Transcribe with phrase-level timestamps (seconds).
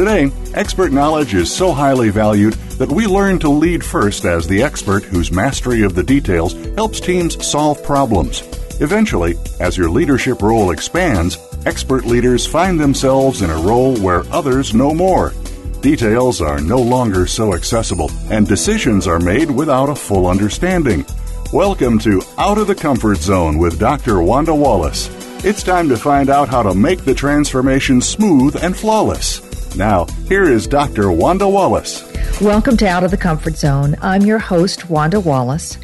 [0.00, 4.62] Today, expert knowledge is so highly valued that we learn to lead first as the
[4.62, 8.40] expert whose mastery of the details helps teams solve problems.
[8.80, 11.36] Eventually, as your leadership role expands,
[11.66, 15.34] expert leaders find themselves in a role where others know more.
[15.82, 21.04] Details are no longer so accessible, and decisions are made without a full understanding.
[21.52, 24.22] Welcome to Out of the Comfort Zone with Dr.
[24.22, 25.10] Wanda Wallace.
[25.44, 29.49] It's time to find out how to make the transformation smooth and flawless.
[29.76, 31.12] Now, here is Dr.
[31.12, 32.04] Wanda Wallace.
[32.40, 33.96] Welcome to Out of the Comfort Zone.
[34.02, 35.78] I'm your host, Wanda Wallace.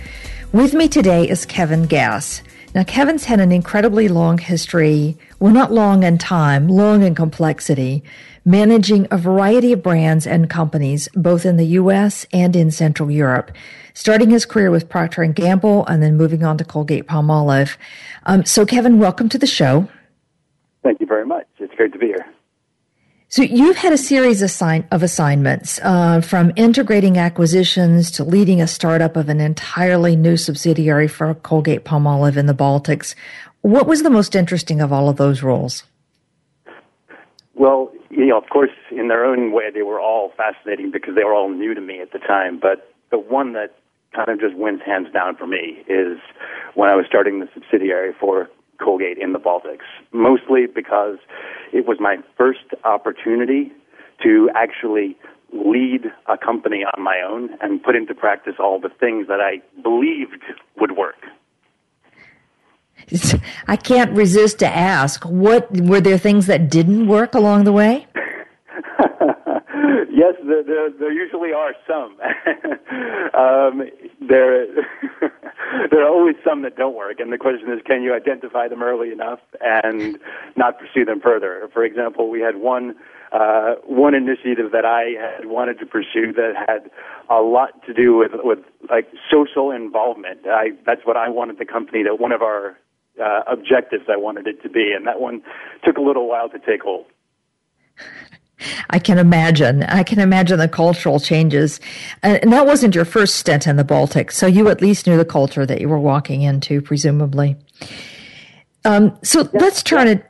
[0.52, 2.42] With me today is Kevin Gass.
[2.74, 8.02] Now, Kevin's had an incredibly long history, well, not long in time, long in complexity,
[8.44, 12.26] managing a variety of brands and companies, both in the U.S.
[12.32, 13.50] and in Central Europe
[13.96, 17.78] starting his career with Procter and Gamble and then moving on to Colgate Palmolive.
[18.26, 19.88] Um, so, Kevin, welcome to the show.
[20.82, 21.46] Thank you very much.
[21.58, 22.26] It's great to be here.
[23.36, 28.66] So you've had a series assign- of assignments, uh, from integrating acquisitions to leading a
[28.66, 33.14] startup of an entirely new subsidiary for Colgate Palmolive in the Baltics.
[33.60, 35.84] What was the most interesting of all of those roles?
[37.54, 41.24] Well, you know, of course, in their own way, they were all fascinating because they
[41.24, 42.58] were all new to me at the time.
[42.58, 43.74] But the one that
[44.14, 46.16] kind of just wins hands down for me is
[46.72, 48.48] when I was starting the subsidiary for
[48.78, 51.18] Colgate in the Baltics, mostly because
[51.72, 53.72] it was my first opportunity
[54.22, 55.16] to actually
[55.52, 59.62] lead a company on my own and put into practice all the things that I
[59.82, 60.42] believed
[60.78, 61.16] would work.
[63.68, 68.06] I can't resist to ask, what were there things that didn't work along the way?
[70.16, 72.16] Yes, there, there, there usually are some.
[73.34, 73.86] um,
[74.26, 74.66] there,
[75.90, 78.82] there are always some that don't work, and the question is, can you identify them
[78.82, 80.18] early enough and
[80.56, 81.68] not pursue them further?
[81.70, 82.94] For example, we had one
[83.30, 86.90] uh, one initiative that I had wanted to pursue that had
[87.28, 90.46] a lot to do with with like social involvement.
[90.46, 92.78] I, that's what I wanted the company to one of our
[93.22, 95.42] uh, objectives I wanted it to be, and that one
[95.84, 97.04] took a little while to take hold.
[98.90, 99.82] I can imagine.
[99.84, 101.80] I can imagine the cultural changes.
[102.22, 105.24] And that wasn't your first stint in the Baltic, so you at least knew the
[105.24, 107.56] culture that you were walking into, presumably.
[108.84, 110.22] Um, so let's turn to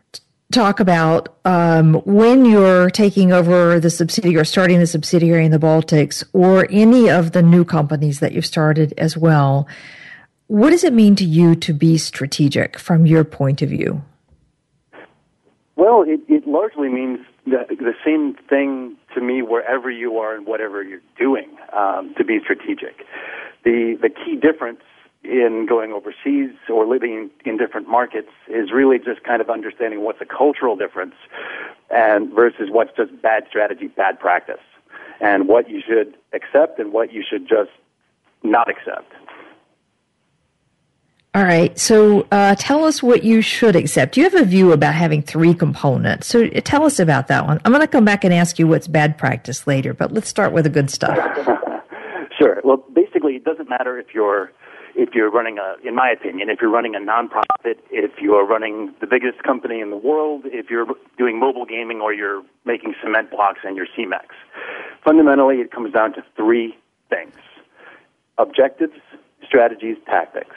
[0.52, 5.58] talk about um, when you're taking over the subsidiary or starting the subsidiary in the
[5.58, 9.68] Baltics or any of the new companies that you've started as well.
[10.46, 14.02] What does it mean to you to be strategic from your point of view?
[15.74, 20.46] Well, it, it largely means the, the same thing to me wherever you are and
[20.46, 23.06] whatever you're doing um, to be strategic.
[23.64, 24.80] The the key difference
[25.24, 27.12] in going overseas or living
[27.44, 31.14] in, in different markets is really just kind of understanding what's a cultural difference
[31.90, 34.60] and versus what's just bad strategy, bad practice,
[35.20, 37.70] and what you should accept and what you should just
[38.42, 39.12] not accept.
[41.36, 41.78] All right.
[41.78, 44.16] So uh, tell us what you should accept.
[44.16, 46.28] You have a view about having three components.
[46.28, 47.60] So tell us about that one.
[47.62, 50.54] I'm going to come back and ask you what's bad practice later, but let's start
[50.54, 51.14] with the good stuff.
[52.38, 52.62] sure.
[52.64, 54.50] Well, basically, it doesn't matter if you're
[54.94, 58.94] if you're running a, in my opinion, if you're running a nonprofit, if you're running
[59.02, 60.86] the biggest company in the world, if you're
[61.18, 64.28] doing mobile gaming or you're making cement blocks and you're CEMEX.
[65.04, 66.74] Fundamentally, it comes down to three
[67.10, 67.34] things
[68.38, 68.94] objectives,
[69.46, 70.56] strategies, tactics.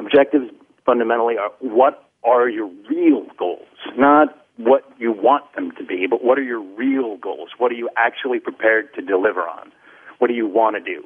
[0.00, 0.50] Objectives
[0.86, 6.24] fundamentally are what are your real goals, not what you want them to be, but
[6.24, 7.50] what are your real goals?
[7.58, 9.72] What are you actually prepared to deliver on?
[10.18, 11.04] What do you want to do?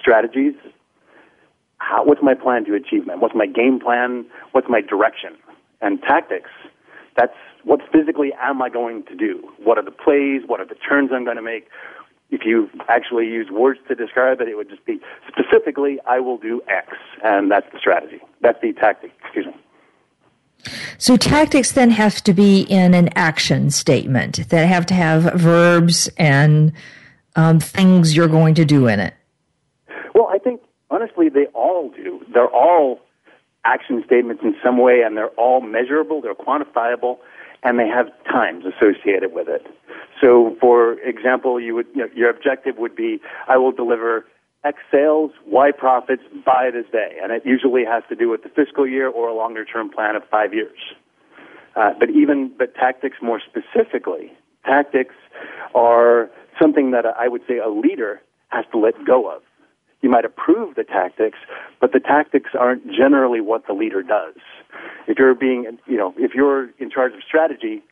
[0.00, 0.54] Strategies.
[1.78, 3.20] How, what's my plan to achieve them?
[3.20, 4.24] What's my game plan?
[4.52, 5.36] What's my direction?
[5.80, 6.50] And tactics.
[7.16, 9.48] That's what physically am I going to do?
[9.58, 10.42] What are the plays?
[10.46, 11.68] What are the turns I'm going to make?
[12.32, 14.98] If you actually use words to describe it, it would just be
[15.28, 16.88] specifically, I will do X,
[17.22, 18.20] and that's the strategy.
[18.40, 19.54] That's the tactic, excuse me.
[20.96, 26.08] So tactics then have to be in an action statement that have to have verbs
[26.16, 26.72] and
[27.36, 29.14] um, things you're going to do in it.
[30.14, 32.24] Well, I think honestly they all do.
[32.32, 33.00] They're all
[33.64, 37.18] action statements in some way, and they're all measurable, they're quantifiable,
[37.62, 39.66] and they have times associated with it.
[40.22, 44.24] So, for example, you would you know, your objective would be, I will deliver
[44.64, 48.48] X sales, Y profits by this day, and it usually has to do with the
[48.48, 50.78] fiscal year or a longer term plan of five years.
[51.74, 54.30] Uh, but even but tactics more specifically,
[54.64, 55.14] tactics
[55.74, 56.30] are
[56.60, 58.20] something that I would say a leader
[58.50, 59.42] has to let go of.
[60.02, 61.38] You might approve the tactics,
[61.80, 64.34] but the tactics aren't generally what the leader does.
[65.08, 67.82] If you're being, you know, if you're in charge of strategy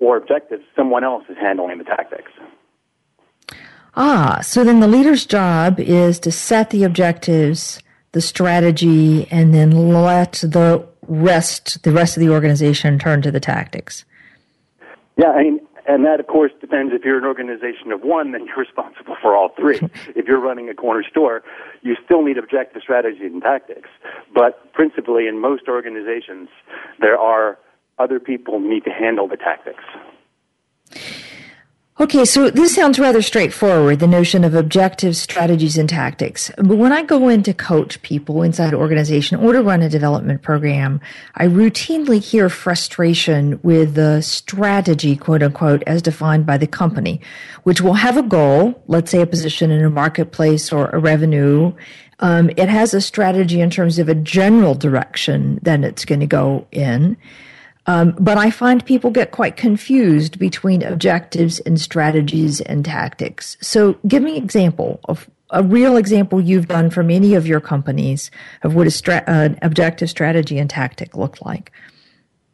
[0.00, 2.30] or objectives, someone else is handling the tactics.
[3.96, 7.80] Ah, so then the leader's job is to set the objectives,
[8.12, 13.40] the strategy, and then let the rest, the rest of the organization turn to the
[13.40, 14.04] tactics.
[15.16, 16.92] Yeah, I mean, and that, of course, depends.
[16.94, 19.80] If you're an organization of one, then you're responsible for all three.
[20.14, 21.42] if you're running a corner store,
[21.82, 23.88] you still need objective strategies and tactics.
[24.34, 26.50] But principally, in most organizations,
[27.00, 27.58] there are
[27.98, 29.82] other people need to handle the tactics.
[32.00, 36.48] Okay, so this sounds rather straightforward, the notion of objectives, strategies, and tactics.
[36.56, 39.88] But when I go in to coach people inside an organization or to run a
[39.88, 41.00] development program,
[41.34, 47.20] I routinely hear frustration with the strategy, quote unquote, as defined by the company,
[47.64, 51.72] which will have a goal, let's say a position in a marketplace or a revenue.
[52.20, 56.26] Um, it has a strategy in terms of a general direction that it's going to
[56.26, 57.16] go in.
[57.88, 63.56] Um, but I find people get quite confused between objectives and strategies and tactics.
[63.62, 67.60] So give me an example of a real example you've done from any of your
[67.60, 68.30] companies
[68.62, 71.72] of what an uh, objective strategy and tactic look like.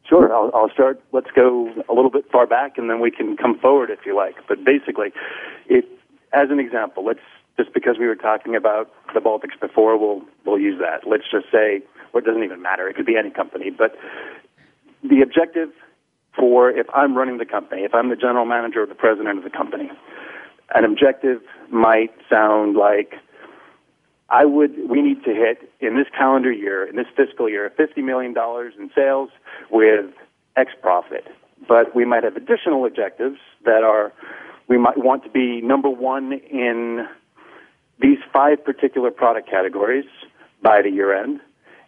[0.08, 1.02] Sure, I'll, I'll, start.
[1.10, 4.14] Let's go a little bit far back, and then we can come forward if you
[4.14, 4.36] like.
[4.46, 5.12] But basically,
[6.32, 7.18] as an example, let's
[7.56, 11.08] just because we were talking about the Baltics before, we'll we'll use that.
[11.08, 11.82] Let's just say,
[12.12, 12.88] or it doesn't even matter.
[12.88, 13.96] It could be any company, but
[15.04, 15.70] the objective
[16.36, 19.44] for if I'm running the company, if I'm the general manager or the president of
[19.44, 19.90] the company,
[20.74, 23.14] an objective might sound like
[24.30, 28.02] I would we need to hit in this calendar year, in this fiscal year, fifty
[28.02, 29.30] million dollars in sales
[29.70, 30.06] with
[30.56, 31.26] X profit.
[31.68, 34.12] But we might have additional objectives that are
[34.66, 37.06] we might want to be number one in
[38.00, 40.06] these five particular product categories
[40.62, 41.40] by the year end.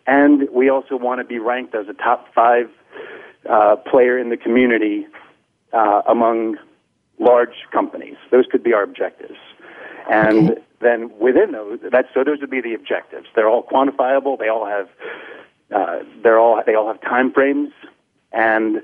[0.06, 2.70] And we also want to be ranked as a top five
[3.48, 5.06] uh, player in the community
[5.72, 6.56] uh, among
[7.18, 8.16] large companies.
[8.30, 9.38] Those could be our objectives.
[10.10, 10.62] And okay.
[10.80, 13.26] then within those, that's, so those would be the objectives.
[13.34, 14.38] They're all quantifiable.
[14.38, 14.88] They all have,
[15.74, 17.70] uh, they're all, they all have time frames.
[18.32, 18.82] And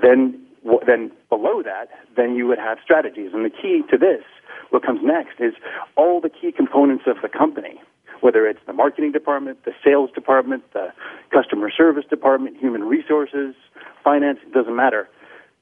[0.00, 0.40] then,
[0.86, 3.32] then below that, then you would have strategies.
[3.32, 4.24] And the key to this,
[4.70, 5.54] what comes next, is
[5.96, 7.80] all the key components of the company
[8.20, 10.92] whether it's the marketing department, the sales department, the
[11.32, 13.54] customer service department, human resources,
[14.04, 15.08] finance, it doesn't matter.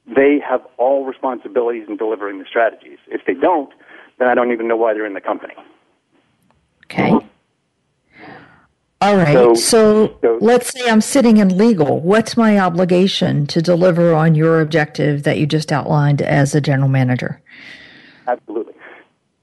[0.06, 2.99] They have all responsibilities in delivering the strategies.
[3.08, 3.72] If they don't,
[4.19, 5.55] then I don't even know why they're in the company.
[6.87, 7.12] Okay.
[9.00, 9.32] All right.
[9.32, 12.00] So, so, so, let's say I'm sitting in legal.
[12.00, 16.88] What's my obligation to deliver on your objective that you just outlined as a general
[16.88, 17.40] manager?
[18.26, 18.75] Absolutely.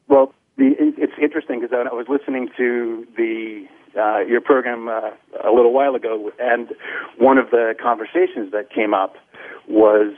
[0.10, 0.76] Well, the,
[1.16, 3.66] it's interesting because I was listening to the
[3.98, 5.12] uh, your program uh,
[5.44, 6.70] a little while ago, and
[7.18, 9.16] one of the conversations that came up
[9.68, 10.14] was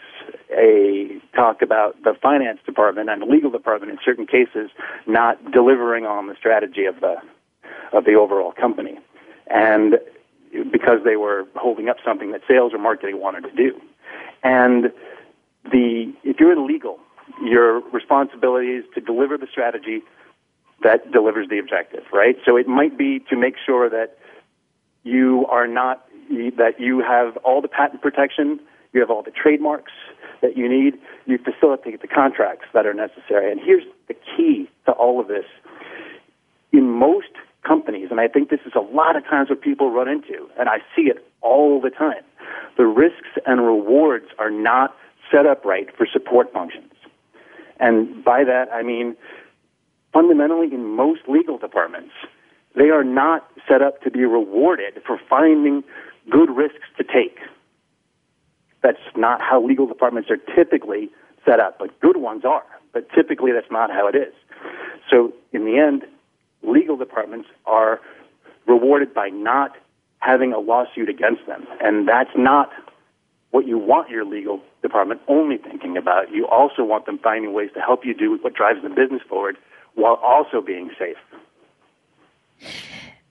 [0.52, 4.72] a talk about the finance department and the legal department in certain cases
[5.06, 7.16] not delivering on the strategy of the
[7.94, 8.98] of the overall company,
[9.48, 10.00] and
[10.72, 13.80] because they were holding up something that sales or marketing wanted to do,
[14.44, 14.92] and
[15.66, 16.98] the if you're in legal,
[17.44, 20.02] your responsibility is to deliver the strategy
[20.84, 22.36] that delivers the objective, right?
[22.46, 24.18] So it might be to make sure that
[25.04, 28.60] you are not, that you have all the patent protection,
[28.94, 29.92] you have all the trademarks
[30.42, 33.52] that you need, you facilitate the contracts that are necessary.
[33.52, 35.46] And here's the key to all of this.
[36.72, 37.32] In most
[37.66, 40.70] companies, and I think this is a lot of times what people run into, and
[40.70, 42.24] I see it all the time,
[42.78, 44.96] the risks and rewards are not
[45.32, 46.94] set up right for support functions.
[47.80, 49.16] And by that, I mean
[50.18, 52.12] fundamentally in most legal departments,
[52.76, 55.84] they are not set up to be rewarded for finding
[56.32, 57.38] good risks to take.
[58.82, 61.12] That's not how legal departments are typically
[61.46, 62.66] set up, but good ones are.
[62.94, 64.34] But typically that's not how it is.
[65.12, 66.04] So in the end,
[66.64, 68.02] legal departments are
[68.66, 69.78] rewarded by not
[70.18, 71.68] having a lawsuit against them.
[71.80, 72.72] And that's not
[73.52, 76.32] what you want your legal department only thinking about.
[76.32, 79.58] You also want them finding ways to help you do what drives the business forward
[79.98, 81.18] while also being safe.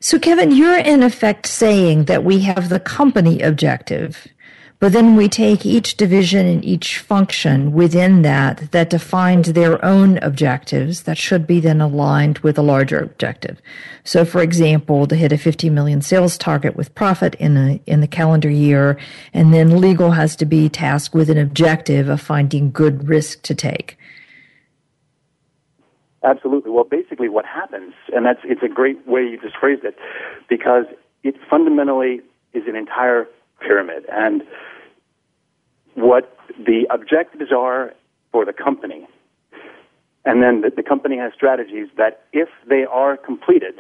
[0.01, 4.27] So, Kevin, you're in effect saying that we have the company objective,
[4.79, 10.19] but then we take each division and each function within that that defines their own
[10.19, 13.63] objectives that should be then aligned with a larger objective.
[14.05, 18.01] So, for example, to hit a 50 million sales target with profit in a, in
[18.01, 18.99] the calendar year,
[19.33, 23.55] and then legal has to be tasked with an objective of finding good risk to
[23.55, 23.97] take.
[26.27, 26.73] Absolutely.
[26.73, 29.97] Well, basically, what happens, and that's it's a great way you just phrased it,
[30.49, 30.87] because
[31.23, 32.21] it fundamentally
[32.53, 33.29] is an entire
[33.61, 34.43] pyramid, and
[35.95, 37.95] what the objectives are
[38.33, 39.07] for the company,
[40.25, 43.75] and then the, the company has strategies that, if they are completed,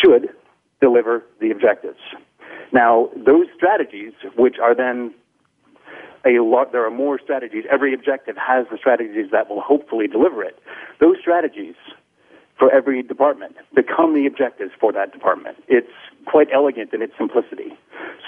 [0.00, 0.28] should
[0.80, 1.98] deliver the objectives.
[2.72, 5.12] Now, those strategies, which are then
[6.26, 7.64] a lot, there are more strategies.
[7.70, 10.58] Every objective has the strategies that will hopefully deliver it.
[11.00, 11.74] Those strategies
[12.58, 15.58] for every department become the objectives for that department.
[15.68, 15.92] It's
[16.26, 17.76] quite elegant in its simplicity.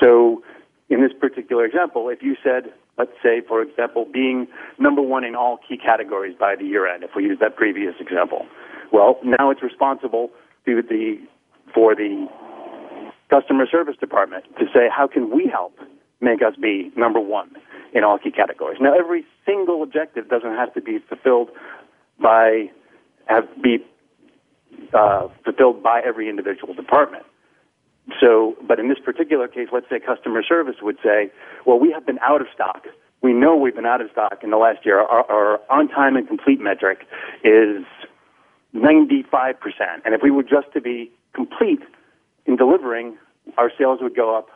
[0.00, 0.43] So,
[0.90, 5.35] in this particular example, if you said, let's say, for example, being number one in
[5.35, 8.47] all key categories by the year end, if we use that previous example,
[8.93, 10.31] well, now it's responsible
[10.64, 11.19] to the,
[11.75, 12.26] for the
[13.28, 15.75] customer service department to say, how can we help
[16.21, 17.50] make us be number one
[17.92, 18.78] in all key categories.
[18.80, 21.50] Now, every single objective doesn't have to be fulfilled
[22.21, 22.71] by
[23.26, 23.85] have be
[24.92, 27.25] uh, fulfilled by every individual department.
[28.21, 31.30] So, but in this particular case, let's say customer service would say,
[31.66, 32.87] well, we have been out of stock.
[33.21, 35.00] We know we've been out of stock in the last year.
[35.00, 37.07] Our, our on time and complete metric
[37.45, 37.85] is
[38.75, 39.25] 95%.
[40.04, 41.83] And if we were just to be complete
[42.47, 43.18] in delivering,
[43.59, 44.49] our sales would go up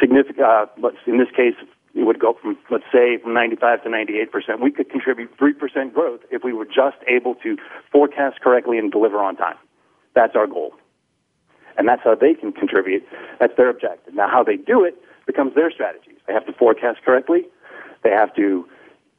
[0.00, 0.66] significant, uh,
[1.06, 1.54] in this case,
[1.94, 4.60] it would go from, let's say, from 95 to 98 percent.
[4.60, 7.56] We could contribute 3 percent growth if we were just able to
[7.90, 9.56] forecast correctly and deliver on time.
[10.14, 10.74] That's our goal.
[11.76, 13.02] And that's how they can contribute.
[13.40, 14.14] That's their objective.
[14.14, 16.18] Now, how they do it becomes their strategies.
[16.26, 17.46] They have to forecast correctly.
[18.02, 18.68] They have to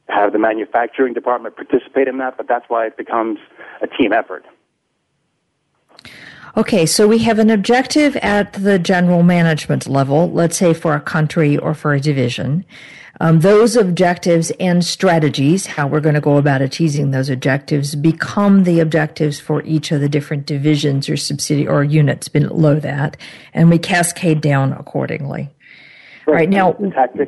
[0.08, 3.38] have the manufacturing department participate in that, but that's why it becomes
[3.80, 4.44] a team effort.
[6.56, 11.00] Okay, so we have an objective at the general management level, let's say for a
[11.00, 12.64] country or for a division.
[13.20, 18.64] Um, those objectives and strategies, how we're going to go about achieving those objectives, become
[18.64, 23.16] the objectives for each of the different divisions or subsidiary or units below that,
[23.52, 25.50] and we cascade down accordingly.
[26.26, 26.76] Right, right now,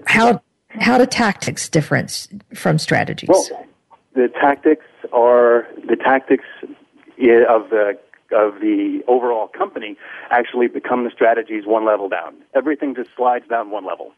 [0.06, 3.28] how how do tactics difference from strategies?
[3.28, 3.66] Well,
[4.14, 7.99] the tactics are the tactics of the
[8.33, 9.97] of the overall company
[10.30, 12.35] actually become the strategies one level down.
[12.54, 14.12] Everything just slides down one level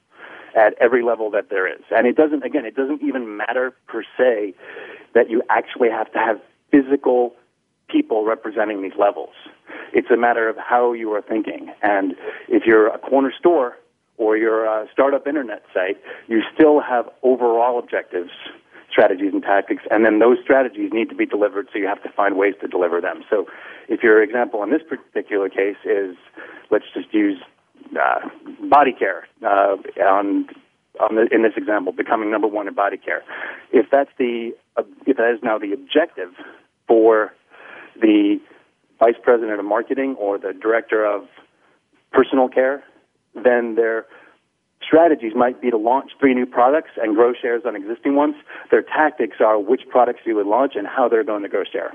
[0.55, 1.83] at every level that there is.
[1.91, 4.55] And it doesn't, again, it doesn't even matter per se
[5.15, 7.35] that you actually have to have physical
[7.89, 9.31] people representing these levels.
[9.93, 11.73] It's a matter of how you are thinking.
[11.83, 12.15] And
[12.49, 13.79] if you're a corner store
[14.17, 15.97] or you're a startup internet site,
[16.27, 18.31] you still have overall objectives
[18.91, 22.11] strategies and tactics, and then those strategies need to be delivered, so you have to
[22.11, 23.23] find ways to deliver them.
[23.29, 23.47] So,
[23.89, 26.17] if your example in this particular case is,
[26.71, 27.39] let's just use
[27.99, 28.21] uh,
[28.69, 30.49] body care uh, on,
[31.01, 33.23] on the, in this example, becoming number one in body care.
[33.73, 36.31] If that's the uh, if that is now the objective
[36.87, 37.33] for
[38.01, 38.41] the
[38.99, 41.29] vice president of marketing or the director of
[42.13, 42.83] personal care,
[43.35, 44.07] then they're
[44.89, 48.35] strategies might be to launch three new products and grow shares on existing ones.
[48.71, 51.95] Their tactics are which products you would launch and how they're going to grow share.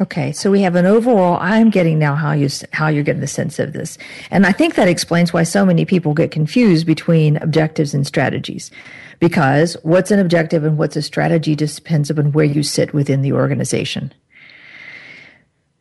[0.00, 1.38] Okay, so we have an overall.
[1.40, 3.98] I'm getting now how you how you're getting the sense of this,
[4.30, 8.70] and I think that explains why so many people get confused between objectives and strategies,
[9.18, 13.22] because what's an objective and what's a strategy just depends upon where you sit within
[13.22, 14.14] the organization.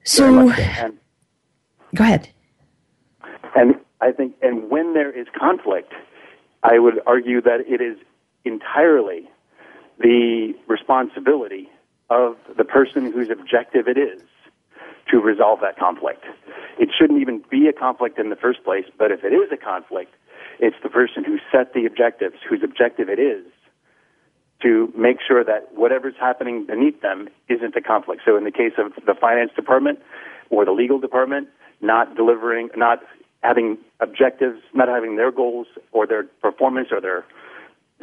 [0.03, 0.45] So,
[1.93, 2.27] go ahead.
[3.55, 5.93] And I think, and when there is conflict,
[6.63, 7.97] I would argue that it is
[8.45, 9.29] entirely
[9.99, 11.69] the responsibility
[12.09, 14.21] of the person whose objective it is
[15.09, 16.23] to resolve that conflict.
[16.79, 19.57] It shouldn't even be a conflict in the first place, but if it is a
[19.57, 20.13] conflict,
[20.59, 23.45] it's the person who set the objectives, whose objective it is,
[24.61, 28.21] to make sure that whatever's happening beneath them isn't a conflict.
[28.25, 29.99] So in the case of the finance department
[30.49, 31.49] or the legal department,
[31.79, 33.03] not delivering, not
[33.43, 37.25] having objectives, not having their goals or their performance or their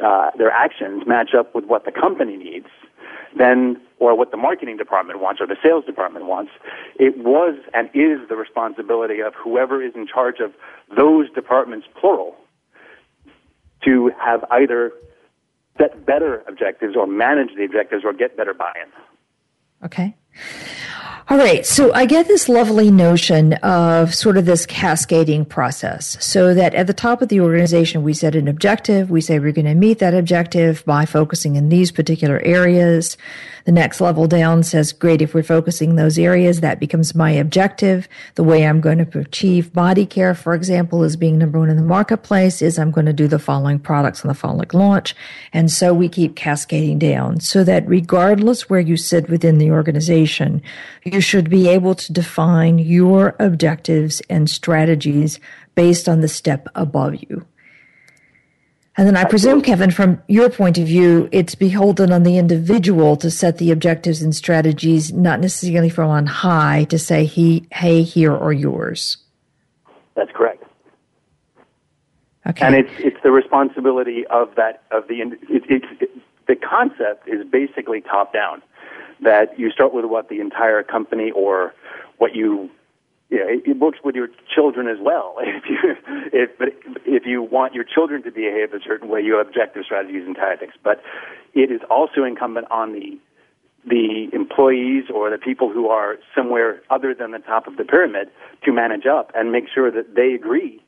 [0.03, 2.67] uh, their actions match up with what the company needs,
[3.37, 6.51] then or what the marketing department wants or the sales department wants,
[6.99, 10.51] it was and is the responsibility of whoever is in charge of
[10.95, 12.35] those departments, plural,
[13.83, 14.91] to have either
[15.77, 18.91] set better objectives or manage the objectives or get better buy-in.
[19.85, 20.15] Okay.
[21.27, 26.23] All right, so I get this lovely notion of sort of this cascading process.
[26.23, 29.09] So that at the top of the organization, we set an objective.
[29.09, 33.17] We say we're going to meet that objective by focusing in these particular areas.
[33.65, 38.07] The next level down says, great, if we're focusing those areas, that becomes my objective.
[38.35, 41.75] The way I'm going to achieve body care, for example, is being number one in
[41.75, 45.15] the marketplace is I'm going to do the following products on the following launch.
[45.51, 50.61] And so we keep cascading down so that regardless where you sit within the organization,
[51.15, 55.39] you should be able to define your objectives and strategies
[55.73, 57.45] based on the step above you.
[58.97, 63.17] And then I presume, Kevin, from your point of view, it's beholden on the individual
[63.17, 68.03] to set the objectives and strategies, not necessarily from on high to say, he, hey,
[68.03, 69.17] here are yours.
[70.15, 70.63] That's correct.
[72.47, 72.65] Okay.
[72.65, 76.09] And it's it's the responsibility of that of the it, it's it,
[76.47, 78.61] the concept is basically top down.
[79.21, 81.73] That you start with what the entire company or
[82.17, 82.69] what you
[83.29, 85.37] yeah, it, it works with your children as well.
[85.41, 85.95] If you
[86.31, 86.69] if but
[87.05, 90.35] if you want your children to behave a certain way, you have objective strategies and
[90.35, 90.75] tactics.
[90.83, 91.01] But
[91.53, 93.17] it is also incumbent on the
[93.87, 98.29] the employees or the people who are somewhere other than the top of the pyramid
[98.63, 100.81] to manage up and make sure that they agree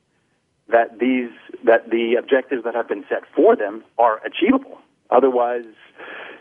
[0.70, 1.30] that these
[1.64, 4.80] that the objectives that have been set for them are achievable.
[5.10, 5.66] Otherwise,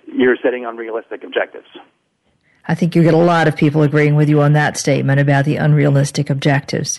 [0.06, 1.68] you're setting unrealistic objectives.
[2.68, 5.44] I think you get a lot of people agreeing with you on that statement about
[5.44, 6.98] the unrealistic objectives.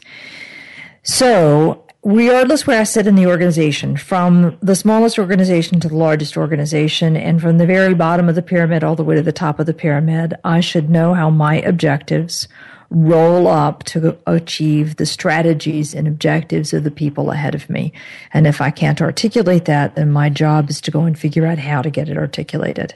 [1.03, 6.37] So, regardless where I sit in the organization, from the smallest organization to the largest
[6.37, 9.59] organization, and from the very bottom of the pyramid all the way to the top
[9.59, 12.47] of the pyramid, I should know how my objectives
[12.89, 17.91] roll up to achieve the strategies and objectives of the people ahead of me.
[18.33, 21.57] And if I can't articulate that, then my job is to go and figure out
[21.57, 22.93] how to get it articulated.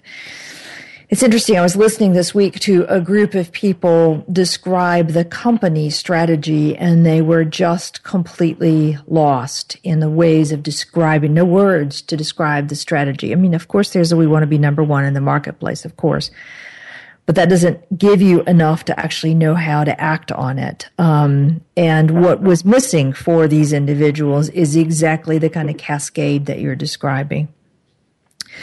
[1.11, 1.57] It's interesting.
[1.57, 7.05] I was listening this week to a group of people describe the company strategy and
[7.05, 12.77] they were just completely lost in the ways of describing, no words to describe the
[12.77, 13.33] strategy.
[13.33, 15.83] I mean, of course, there's a we want to be number one in the marketplace,
[15.83, 16.31] of course,
[17.25, 20.89] but that doesn't give you enough to actually know how to act on it.
[20.97, 26.59] Um, and what was missing for these individuals is exactly the kind of cascade that
[26.59, 27.47] you're describing.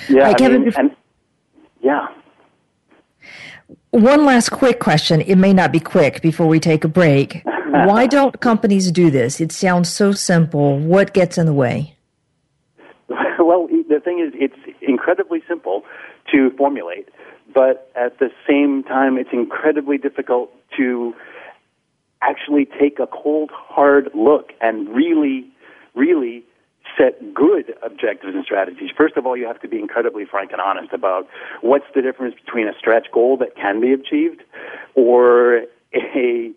[0.09, 0.97] Yeah, right, Kevin, mean, and,
[1.81, 2.09] yeah.
[3.91, 5.23] One last quick question.
[5.23, 7.43] It may not be quick before we take a break.
[7.71, 9.41] Why don't companies do this?
[9.41, 10.79] It sounds so simple.
[10.79, 11.97] What gets in the way?
[13.39, 15.85] Well, the thing is, it's incredibly simple
[16.33, 17.09] to formulate,
[17.59, 21.13] but at the same time, it's incredibly difficult to
[22.23, 25.45] actually take a cold, hard look and really,
[25.97, 26.45] really
[26.97, 28.91] set good objectives and strategies.
[28.97, 31.27] First of all, you have to be incredibly frank and honest about
[31.61, 34.45] what's the difference between a stretch goal that can be achieved
[34.95, 36.53] or a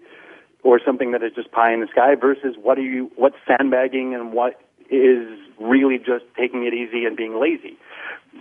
[0.64, 4.14] or something that is just pie in the sky versus what are you what's sandbagging
[4.14, 4.62] and what
[4.92, 5.26] is
[5.60, 7.76] really just taking it easy and being lazy.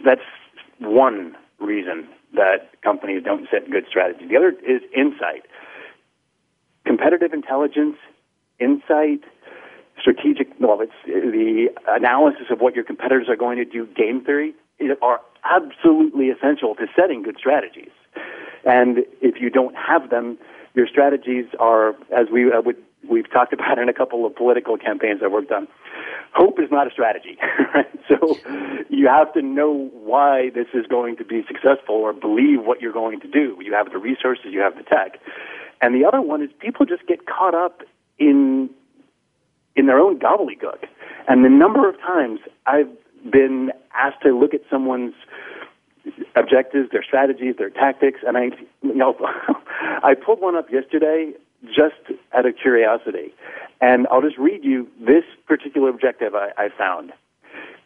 [0.05, 0.21] That's
[0.79, 4.29] one reason that companies don't set good strategies.
[4.29, 5.45] The other is insight.
[6.87, 7.97] Competitive intelligence,
[8.59, 9.21] insight,
[10.01, 14.55] strategic, well, it's the analysis of what your competitors are going to do, game theory,
[15.03, 17.91] are absolutely essential to setting good strategies.
[18.65, 20.39] And if you don't have them,
[20.75, 22.77] your strategies are, as we uh, would,
[23.09, 25.69] we've talked about in a couple of political campaigns I've worked on,
[26.35, 27.39] hope is not a strategy.
[28.09, 28.37] so
[28.89, 32.93] you have to know why this is going to be successful or believe what you're
[32.93, 33.57] going to do.
[33.61, 35.21] You have the resources, you have the tech.
[35.81, 37.83] And the other one is people just get caught up
[38.19, 38.71] in
[39.77, 40.85] in their own gobbledygook.
[41.29, 42.91] And the number of times I've
[43.31, 45.15] been asked to look at someone's
[46.35, 48.45] objectives, their strategies, their tactics, and I,
[48.83, 49.17] you know,
[50.03, 51.33] I pulled one up yesterday
[51.65, 53.35] just out of curiosity,
[53.81, 57.13] and I'll just read you this particular objective I, I found.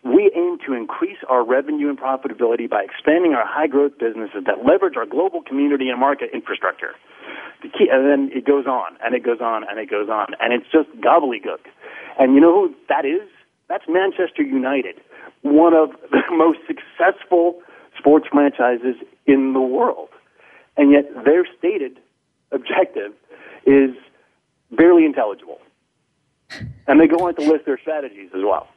[0.04, 4.64] We aim to increase our revenue and profitability by expanding our high growth businesses that
[4.64, 6.92] leverage our global community and market infrastructure.
[7.62, 10.34] The key, and then it goes on and it goes on and it goes on,
[10.40, 11.64] and it's just gobbledygook.
[12.18, 13.26] And you know who that is?
[13.68, 15.00] That's Manchester United,
[15.40, 17.62] one of the most successful
[17.96, 20.10] sports franchises in the world.
[20.76, 21.98] And yet their stated
[22.52, 23.12] objective
[23.66, 23.90] is
[24.70, 25.60] barely intelligible.
[26.86, 28.68] And they go on to list their strategies as well.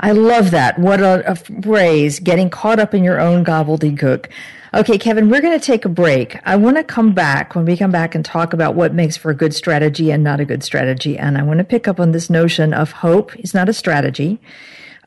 [0.00, 0.78] I love that.
[0.78, 4.26] What a, a, phrase, getting caught up in your own gobbledygook.
[4.74, 6.38] Okay, Kevin, we're going to take a break.
[6.44, 9.30] I want to come back when we come back and talk about what makes for
[9.30, 11.18] a good strategy and not a good strategy.
[11.18, 14.40] And I want to pick up on this notion of hope is not a strategy.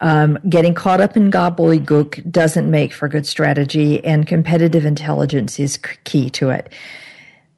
[0.01, 5.77] Um, getting caught up in gobbledygook doesn't make for good strategy, and competitive intelligence is
[6.05, 6.71] key to it.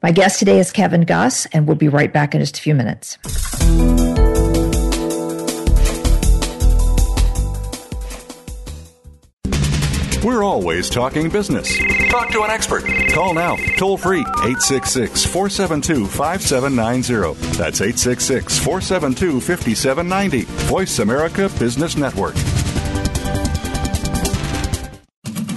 [0.03, 2.73] My guest today is Kevin Gass, and we'll be right back in just a few
[2.73, 3.19] minutes.
[10.23, 11.77] We're always talking business.
[12.09, 12.83] Talk to an expert.
[13.11, 17.57] Call now, toll free, 866 472 5790.
[17.57, 20.41] That's 866 472 5790.
[20.67, 22.35] Voice America Business Network.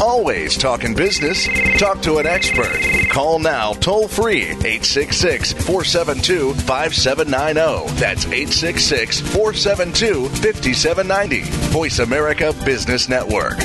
[0.00, 1.48] Always talking business.
[1.76, 2.80] Talk to an expert.
[3.10, 7.94] Call now toll free 866 472 5790.
[7.98, 11.40] That's 866 472 5790.
[11.72, 13.58] Voice America Business Network.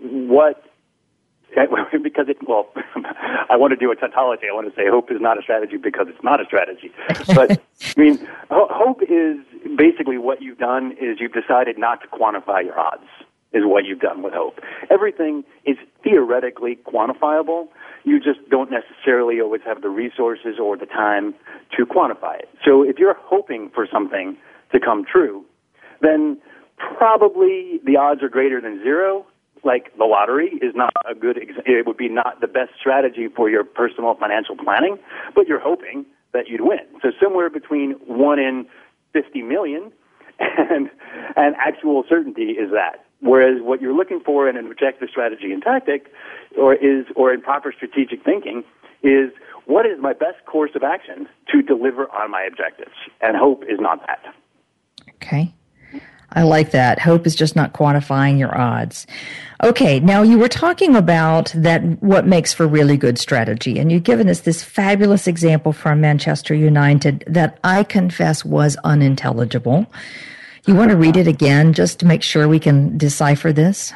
[0.00, 0.64] what
[2.02, 2.68] because it well
[3.50, 4.44] i want to do a tautology.
[4.50, 6.92] I want to say hope is not a strategy because it's not a strategy.
[7.34, 9.36] But i mean hope is
[9.76, 13.08] basically what you've done is you've decided not to quantify your odds
[13.52, 14.60] is what you've done with hope.
[14.90, 17.68] Everything is theoretically quantifiable.
[18.04, 21.34] You just don't necessarily always have the resources or the time
[21.78, 22.50] to quantify it.
[22.62, 24.36] So if you're hoping for something
[24.72, 25.46] to come true
[26.00, 26.38] then
[26.76, 29.26] probably the odds are greater than zero
[29.64, 33.50] like the lottery is not a good it would be not the best strategy for
[33.50, 34.98] your personal financial planning
[35.34, 36.80] but you're hoping that you'd win.
[37.02, 38.66] So somewhere between 1 in
[39.12, 39.92] 50 million
[40.38, 40.90] and
[41.36, 43.04] and actual certainty is that.
[43.20, 46.12] Whereas what you're looking for in an objective strategy and tactic
[46.56, 48.62] or is or in proper strategic thinking
[49.02, 49.30] is
[49.66, 52.94] what is my best course of action to deliver on my objectives?
[53.20, 54.22] And hope is not that.
[55.16, 55.52] Okay
[56.32, 56.98] I like that.
[56.98, 59.06] Hope is just not quantifying your odds.
[59.64, 64.04] Okay, now you were talking about that what makes for really good strategy, and you've
[64.04, 69.86] given us this fabulous example from Manchester United that I confess was unintelligible.
[70.66, 73.94] You want to read it again just to make sure we can decipher this?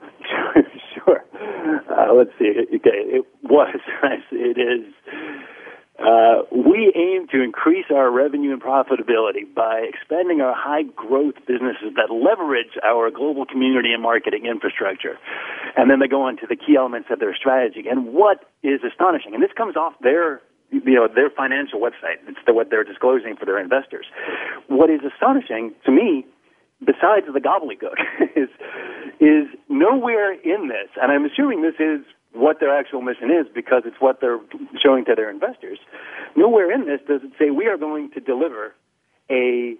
[0.94, 1.24] sure.
[1.90, 2.52] Uh, let's see.
[2.76, 3.76] Okay, it was.
[4.32, 4.94] It is.
[6.00, 11.92] Uh, we aim to increase our revenue and profitability by expanding our high growth businesses
[11.96, 15.18] that leverage our global community and marketing infrastructure.
[15.76, 17.84] And then they go on to the key elements of their strategy.
[17.90, 22.22] And what is astonishing, and this comes off their you know their financial website.
[22.28, 24.06] It's the, what they're disclosing for their investors.
[24.68, 26.24] What is astonishing to me,
[26.80, 27.98] besides the gobbledygook,
[28.36, 28.48] is
[29.20, 33.82] is nowhere in this, and I'm assuming this is what their actual mission is because
[33.84, 34.40] it's what they're
[34.84, 35.78] showing to their investors.
[36.36, 38.74] Nowhere in this does it say we are going to deliver
[39.30, 39.76] a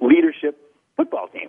[0.00, 0.58] leadership
[0.96, 1.48] football team.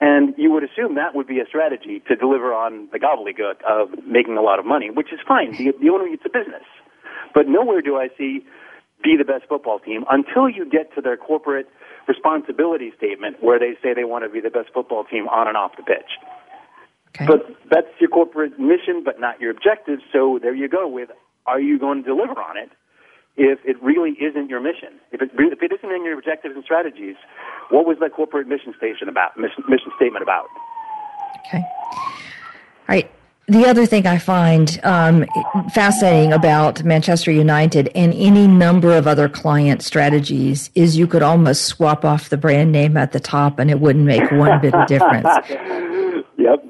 [0.00, 4.06] And you would assume that would be a strategy to deliver on the gobbledygook of
[4.06, 5.52] making a lot of money, which is fine.
[5.52, 6.64] The, the owner, it's a business.
[7.34, 8.46] But nowhere do I see
[9.04, 11.68] be the best football team until you get to their corporate
[12.08, 15.56] responsibility statement where they say they want to be the best football team on and
[15.56, 16.16] off the pitch.
[17.14, 17.26] Okay.
[17.26, 19.98] But that's your corporate mission, but not your objective.
[20.12, 21.10] So there you go with
[21.46, 22.70] are you going to deliver on it
[23.36, 25.00] if it really isn't your mission?
[25.10, 27.16] If it, if it isn't in your objectives and strategies,
[27.70, 30.46] what was that corporate mission station about, mission, mission statement about?
[31.46, 31.62] Okay.
[31.92, 32.02] All
[32.88, 33.10] right.
[33.48, 35.26] The other thing I find um,
[35.72, 41.64] fascinating about Manchester United and any number of other client strategies is you could almost
[41.64, 44.86] swap off the brand name at the top and it wouldn't make one bit of
[44.86, 45.26] difference.
[46.38, 46.64] yep.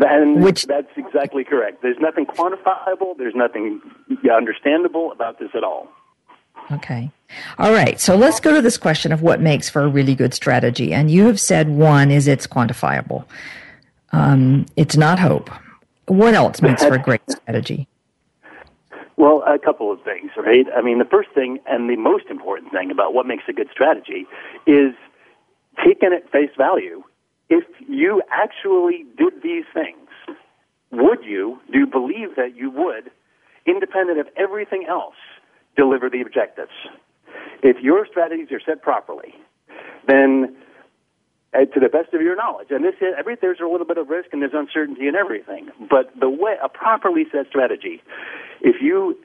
[0.00, 1.82] And Which, that's exactly correct.
[1.82, 3.16] There's nothing quantifiable.
[3.18, 3.80] There's nothing
[4.32, 5.88] understandable about this at all.
[6.72, 7.10] Okay.
[7.58, 8.00] All right.
[8.00, 10.92] So let's go to this question of what makes for a really good strategy.
[10.92, 13.24] And you have said one is it's quantifiable.
[14.12, 15.50] Um, it's not hope.
[16.06, 17.86] What else makes for a great strategy?
[19.16, 20.66] Well, a couple of things, right?
[20.74, 23.68] I mean, the first thing and the most important thing about what makes a good
[23.70, 24.26] strategy
[24.66, 24.94] is
[25.84, 27.02] taking it face value
[27.50, 30.08] if you actually did these things,
[30.92, 33.10] would you, do you believe that you would,
[33.66, 35.16] independent of everything else,
[35.76, 36.72] deliver the objectives?
[37.62, 39.34] If your strategies are set properly,
[40.06, 40.56] then
[41.52, 43.98] uh, to the best of your knowledge, and this is, every, there's a little bit
[43.98, 48.02] of risk and there's uncertainty in everything, but the way, a properly set strategy,
[48.60, 49.18] if you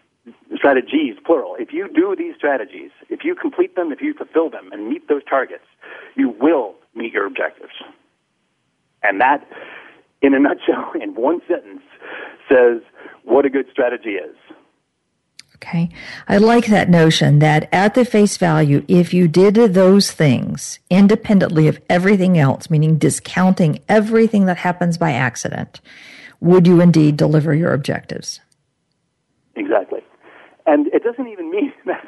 [0.56, 1.56] strategies, plural.
[1.60, 5.08] If you do these strategies, if you complete them, if you fulfill them and meet
[5.08, 5.66] those targets,
[6.16, 7.74] you will meet your objectives.
[9.08, 9.48] And that,
[10.22, 11.82] in a nutshell, in one sentence,
[12.50, 12.82] says
[13.24, 14.36] what a good strategy is.
[15.56, 15.90] Okay.
[16.28, 21.68] I like that notion that at the face value, if you did those things independently
[21.68, 25.82] of everything else, meaning discounting everything that happens by accident,
[26.40, 28.42] would you indeed deliver your objectives?
[29.56, 30.02] Exactly.
[30.68, 32.06] And it doesn't even mean that,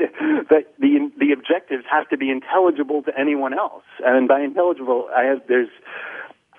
[0.50, 3.86] that the, the objectives have to be intelligible to anyone else.
[4.06, 5.70] And by intelligible, I have, there's,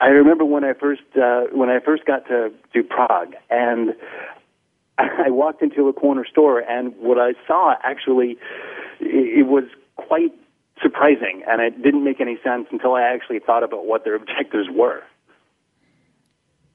[0.01, 3.95] I remember when I first uh, when I first got to to Prague, and
[4.99, 8.39] I walked into a corner store, and what I saw actually
[9.01, 9.65] it, it was
[9.97, 10.33] quite
[10.81, 14.69] surprising, and it didn't make any sense until I actually thought about what their objectives
[14.71, 15.03] were.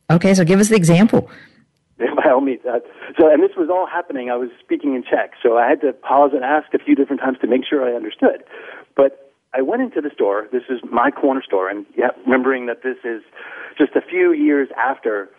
[0.10, 1.30] Okay, so give us the example.
[1.98, 2.60] By all means.
[2.66, 2.80] Uh,
[3.18, 4.30] so, and this was all happening.
[4.30, 7.22] I was speaking in Czech, so I had to pause and ask a few different
[7.22, 8.44] times to make sure I understood.
[8.96, 9.23] But
[9.54, 10.48] I went into the store.
[10.52, 13.22] This is my corner store, and yeah, remembering that this is
[13.78, 15.30] just a few years after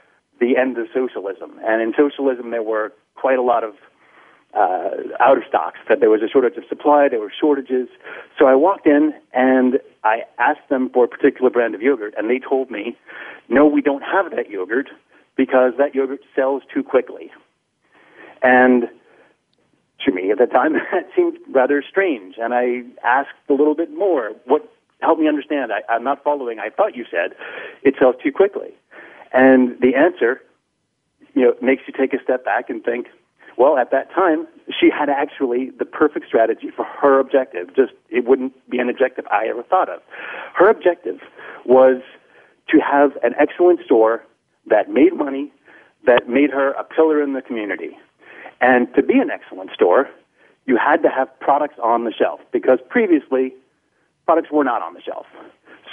[0.40, 1.58] the end of socialism.
[1.66, 3.74] And in socialism, there were quite a lot of
[4.54, 5.78] uh, out of stocks.
[5.88, 7.08] That there was a shortage of supply.
[7.08, 7.88] There were shortages.
[8.38, 12.30] So I walked in and I asked them for a particular brand of yogurt, and
[12.30, 12.96] they told me,
[13.48, 14.90] "No, we don't have that yogurt
[15.36, 17.32] because that yogurt sells too quickly."
[18.42, 18.88] And
[20.04, 22.36] to me at the time, that seemed rather strange.
[22.38, 24.32] And I asked a little bit more.
[24.46, 25.72] What help me understand?
[25.72, 26.58] I, I'm not following.
[26.58, 27.36] I thought you said
[27.82, 28.70] it sells too quickly.
[29.32, 30.40] And the answer,
[31.34, 33.08] you know, makes you take a step back and think,
[33.56, 37.68] well, at that time, she had actually the perfect strategy for her objective.
[37.74, 40.00] Just it wouldn't be an objective I ever thought of.
[40.54, 41.20] Her objective
[41.64, 42.02] was
[42.70, 44.24] to have an excellent store
[44.66, 45.52] that made money,
[46.06, 47.96] that made her a pillar in the community.
[48.64, 50.08] And to be an excellent store,
[50.64, 53.52] you had to have products on the shelf because previously
[54.24, 55.26] products were not on the shelf.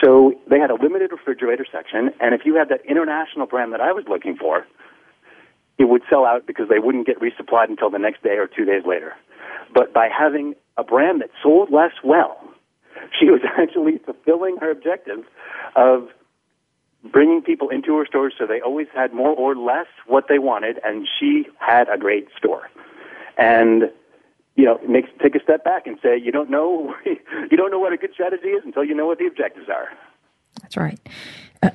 [0.02, 3.82] So they had a limited refrigerator section, and if you had that international brand that
[3.82, 4.66] I was looking for,
[5.78, 8.64] it would sell out because they wouldn't get resupplied until the next day or two
[8.64, 9.16] days later.
[9.74, 12.40] But by having a brand that sold less well,
[13.20, 15.26] she was actually fulfilling her objective
[15.76, 16.08] of
[17.04, 20.80] bringing people into her stores so they always had more or less what they wanted,
[20.84, 22.70] and she had a great store.
[23.38, 23.92] And
[24.56, 24.80] you know,
[25.22, 28.14] take a step back and say you don't know you don't know what a good
[28.14, 29.90] strategy is until you know what the objectives are.
[30.62, 31.00] That's right.
[31.64, 31.72] Uh,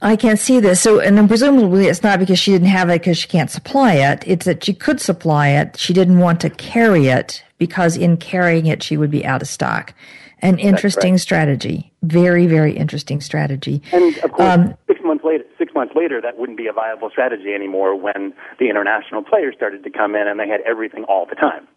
[0.00, 0.80] I can't see this.
[0.80, 3.94] So, and then presumably it's not because she didn't have it because she can't supply
[3.94, 4.24] it.
[4.26, 5.76] It's that she could supply it.
[5.76, 9.48] She didn't want to carry it because in carrying it, she would be out of
[9.48, 9.94] stock.
[10.42, 11.92] An interesting strategy.
[12.02, 13.80] Very, very interesting strategy.
[13.92, 17.10] And of course, um, six months later, six months later, that wouldn't be a viable
[17.10, 21.26] strategy anymore when the international players started to come in and they had everything all
[21.26, 21.68] the time.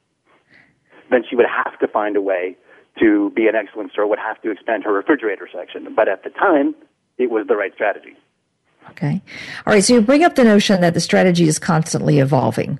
[1.11, 2.57] Then she would have to find a way
[2.99, 5.93] to be an excellent store, would have to expand her refrigerator section.
[5.95, 6.73] But at the time,
[7.19, 8.15] it was the right strategy.
[8.91, 9.21] Okay.
[9.67, 9.83] All right.
[9.83, 12.79] So you bring up the notion that the strategy is constantly evolving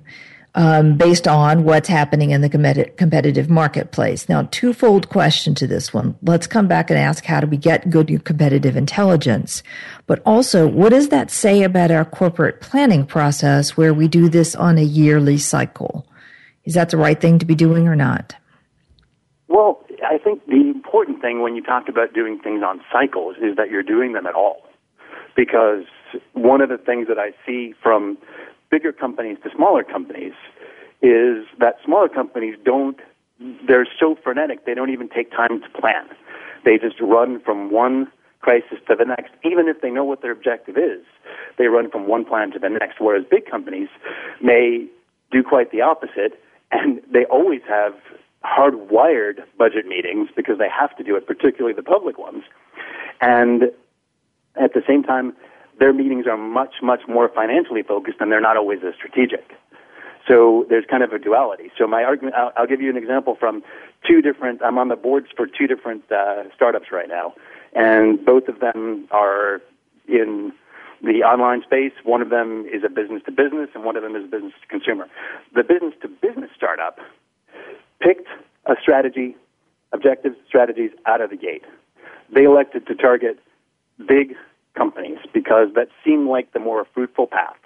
[0.56, 4.26] um, based on what's happening in the com- competitive marketplace.
[4.28, 6.16] Now, twofold question to this one.
[6.22, 9.62] Let's come back and ask how do we get good competitive intelligence?
[10.06, 14.56] But also, what does that say about our corporate planning process where we do this
[14.56, 16.06] on a yearly cycle?
[16.64, 18.34] Is that the right thing to be doing or not?
[19.48, 23.56] Well, I think the important thing when you talk about doing things on cycles is
[23.56, 24.62] that you're doing them at all.
[25.36, 25.84] Because
[26.32, 28.16] one of the things that I see from
[28.70, 30.32] bigger companies to smaller companies
[31.02, 32.98] is that smaller companies don't,
[33.66, 36.06] they're so frenetic, they don't even take time to plan.
[36.64, 40.32] They just run from one crisis to the next, even if they know what their
[40.32, 41.04] objective is.
[41.58, 43.88] They run from one plan to the next, whereas big companies
[44.40, 44.86] may
[45.30, 47.94] do quite the opposite, and they always have
[48.44, 52.44] hardwired budget meetings because they have to do it, particularly the public ones.
[53.20, 53.64] And
[54.54, 55.34] at the same time,
[55.78, 59.52] their meetings are much, much more financially focused and they're not always as strategic.
[60.26, 61.70] So there's kind of a duality.
[61.78, 63.62] So my argument, I'll, I'll give you an example from
[64.06, 67.34] two different, I'm on the boards for two different uh, startups right now.
[67.74, 69.60] And both of them are
[70.08, 70.52] in
[71.02, 71.92] the online space.
[72.04, 74.52] One of them is a business to business and one of them is a business
[74.62, 75.08] to consumer.
[75.54, 76.98] The business to business startup
[78.00, 78.28] picked
[78.64, 79.36] a strategy,
[79.92, 81.62] objective strategies out of the gate.
[82.34, 83.38] They elected to target
[83.98, 84.34] big
[84.76, 87.56] companies because that seemed like the more fruitful path.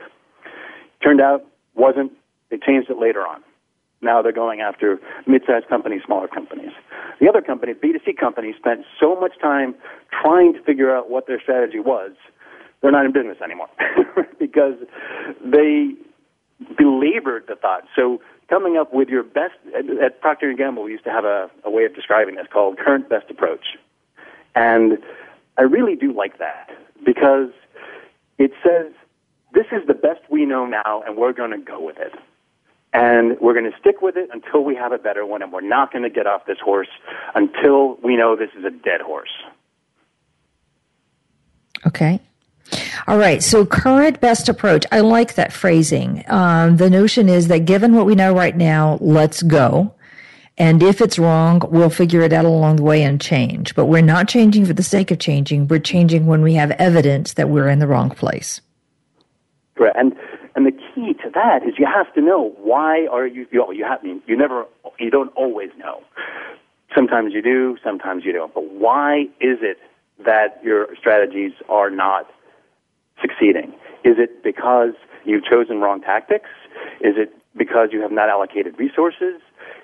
[1.03, 1.45] Turned out
[1.75, 2.13] wasn't.
[2.51, 3.43] They changed it later on.
[4.03, 6.73] Now they're going after mid-sized companies, smaller companies.
[7.21, 9.75] The other company, B2C companies, spent so much time
[10.23, 12.13] trying to figure out what their strategy was,
[12.81, 13.69] they're not in business anymore
[14.39, 14.75] because
[15.45, 15.93] they
[16.79, 17.85] belabored the thought.
[17.95, 19.55] So coming up with your best
[20.03, 22.79] at Procter and Gamble, we used to have a, a way of describing this called
[22.79, 23.77] current best approach,
[24.55, 24.99] and
[25.59, 26.71] I really do like that
[27.05, 27.51] because
[28.39, 28.93] it says
[29.53, 32.13] this is the best we know now, and we're going to go with it.
[32.93, 35.61] And we're going to stick with it until we have a better one, and we're
[35.61, 36.89] not going to get off this horse
[37.35, 39.31] until we know this is a dead horse.
[41.87, 42.21] Okay.
[43.07, 43.43] All right.
[43.43, 44.85] So current best approach.
[44.93, 46.25] I like that phrasing.
[46.29, 49.95] Um, the notion is that given what we know right now, let's go.
[50.59, 53.75] And if it's wrong, we'll figure it out along the way and change.
[53.75, 55.69] But we're not changing for the sake of changing.
[55.69, 58.61] We're changing when we have evidence that we're in the wrong place.
[59.77, 59.97] Correct.
[59.97, 60.15] And
[60.55, 63.85] and the key to that is you have to know why are you you, you
[63.85, 64.67] have you never
[64.99, 66.03] you don't always know.
[66.95, 68.53] Sometimes you do, sometimes you don't.
[68.53, 69.79] But why is it
[70.25, 72.29] that your strategies are not
[73.21, 73.73] succeeding?
[74.05, 76.49] Is it because you've chosen wrong tactics?
[77.01, 79.41] Is it because you have not allocated resources?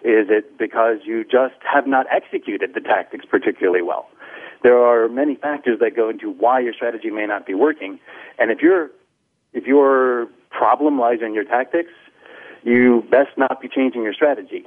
[0.06, 4.08] Is it because you just have not executed the tactics particularly well?
[4.62, 7.98] There are many factors that go into why your strategy may not be working.
[8.38, 8.92] And if your
[9.52, 11.90] if your problem lies in your tactics,
[12.62, 14.64] you best not be changing your strategy.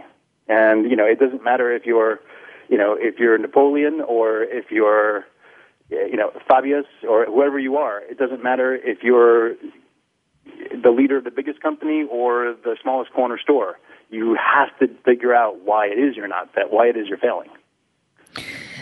[0.49, 2.19] And you know, it doesn't matter if you're,
[2.67, 5.25] you know, if you're Napoleon or if you're
[5.89, 8.01] you know, Fabius or whoever you are.
[8.01, 9.55] It doesn't matter if you're
[10.83, 13.79] the leader of the biggest company or the smallest corner store.
[14.09, 17.17] You have to figure out why it is you're not that, why it is you're
[17.17, 17.49] failing.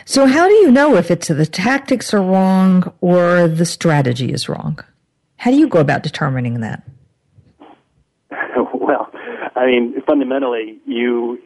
[0.05, 4.47] So, how do you know if it's the tactics are wrong or the strategy is
[4.47, 4.79] wrong?
[5.35, 6.83] How do you go about determining that?
[8.73, 9.11] well,
[9.55, 11.41] I mean, fundamentally, you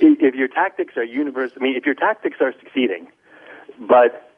[0.00, 1.58] if your tactics are universal.
[1.60, 3.08] I mean, if your tactics are succeeding,
[3.78, 4.30] but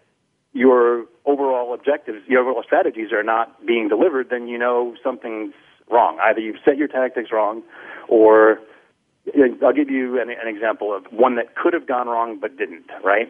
[0.52, 5.54] your overall objectives, your overall strategies are not being delivered, then you know something's
[5.90, 6.18] wrong.
[6.22, 7.62] Either you've set your tactics wrong,
[8.08, 8.58] or
[9.64, 12.86] I'll give you an, an example of one that could have gone wrong but didn't.
[13.04, 13.28] Right?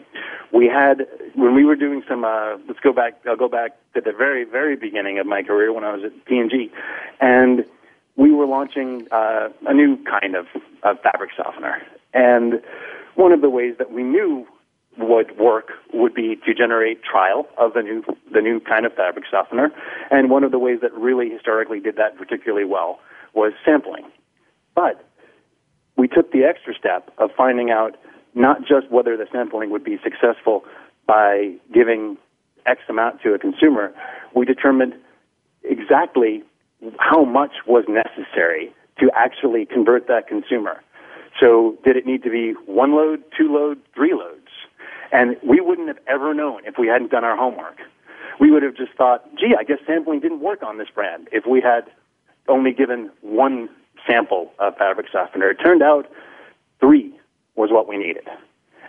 [0.53, 2.25] We had when we were doing some.
[2.25, 3.21] Uh, let's go back.
[3.29, 6.25] I'll go back to the very, very beginning of my career when I was at
[6.25, 6.71] P&G,
[7.21, 7.65] and
[8.17, 10.47] we were launching uh, a new kind of,
[10.83, 11.83] of fabric softener.
[12.15, 12.63] And
[13.15, 14.47] one of the ways that we knew
[14.99, 19.25] would work would be to generate trial of the new the new kind of fabric
[19.31, 19.71] softener.
[20.11, 22.99] And one of the ways that really historically did that particularly well
[23.35, 24.05] was sampling.
[24.75, 25.05] But
[25.97, 27.97] we took the extra step of finding out
[28.35, 30.65] not just whether the sampling would be successful
[31.07, 32.17] by giving
[32.67, 33.93] X amount to a consumer,
[34.35, 34.95] we determined
[35.63, 36.43] exactly
[36.99, 40.81] how much was necessary to actually convert that consumer.
[41.41, 44.49] So did it need to be one load, two load, three loads?
[45.13, 47.79] And we wouldn't have ever known if we hadn't done our homework.
[48.41, 51.45] We would have just thought, gee, I guess sampling didn't work on this brand if
[51.47, 51.91] we had
[52.49, 53.69] only given one
[54.07, 55.51] sample of fabric softener.
[55.51, 56.11] It turned out
[56.81, 57.15] three
[57.55, 58.29] was what we needed.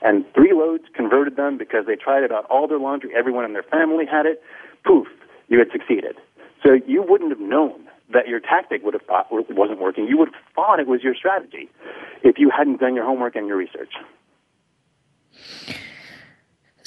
[0.01, 3.11] And three loads converted them because they tried it on all their laundry.
[3.15, 4.41] Everyone in their family had it.
[4.85, 5.07] Poof,
[5.47, 6.17] you had succeeded.
[6.61, 10.07] So you wouldn't have known that your tactic would have thought wasn't working.
[10.07, 11.69] You would have thought it was your strategy
[12.21, 13.93] if you hadn't done your homework and your research.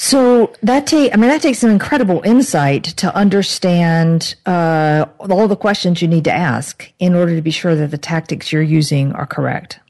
[0.06, 5.56] So that take, I mean, that takes some incredible insight to understand uh, all the
[5.56, 9.10] questions you need to ask in order to be sure that the tactics you're using
[9.14, 9.80] are correct.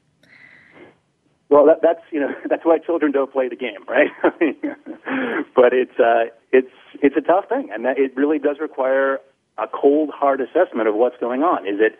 [1.49, 4.09] Well, that, that's you know that's why children don't play the game, right?
[5.55, 9.19] but it's uh, it's it's a tough thing, and that it really does require
[9.59, 11.67] a cold, hard assessment of what's going on.
[11.67, 11.99] Is it,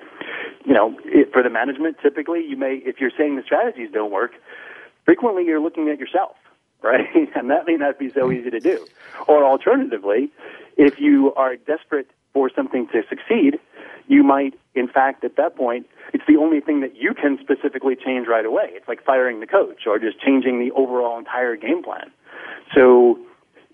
[0.66, 4.12] you know, it, for the management, typically you may, if you're saying the strategies don't
[4.12, 4.32] work,
[5.06, 6.36] frequently you're looking at yourself,
[6.82, 7.06] right?
[7.36, 8.88] and that may not be so easy to do.
[9.28, 10.32] Or alternatively,
[10.78, 13.60] if you are desperate for something to succeed,
[14.08, 17.96] you might, in fact, at that point, it's the only thing that you can specifically
[17.96, 18.70] change right away.
[18.72, 22.12] It's like firing the coach or just changing the overall entire game plan.
[22.74, 23.20] So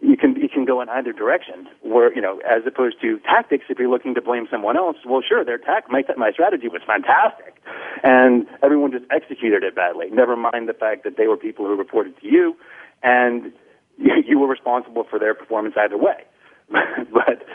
[0.02, 1.68] you can you can go in either direction.
[1.82, 5.22] Where you know, as opposed to tactics, if you're looking to blame someone else, well,
[5.28, 7.56] sure, their tac my my strategy was fantastic,
[8.04, 10.08] and everyone just executed it badly.
[10.12, 12.56] Never mind the fact that they were people who reported to you,
[13.04, 13.52] and
[13.98, 16.24] you were responsible for their performance either way.
[16.70, 17.46] but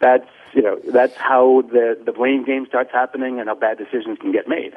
[0.00, 4.18] that's you know that's how the the blame game starts happening, and how bad decisions
[4.20, 4.74] can get made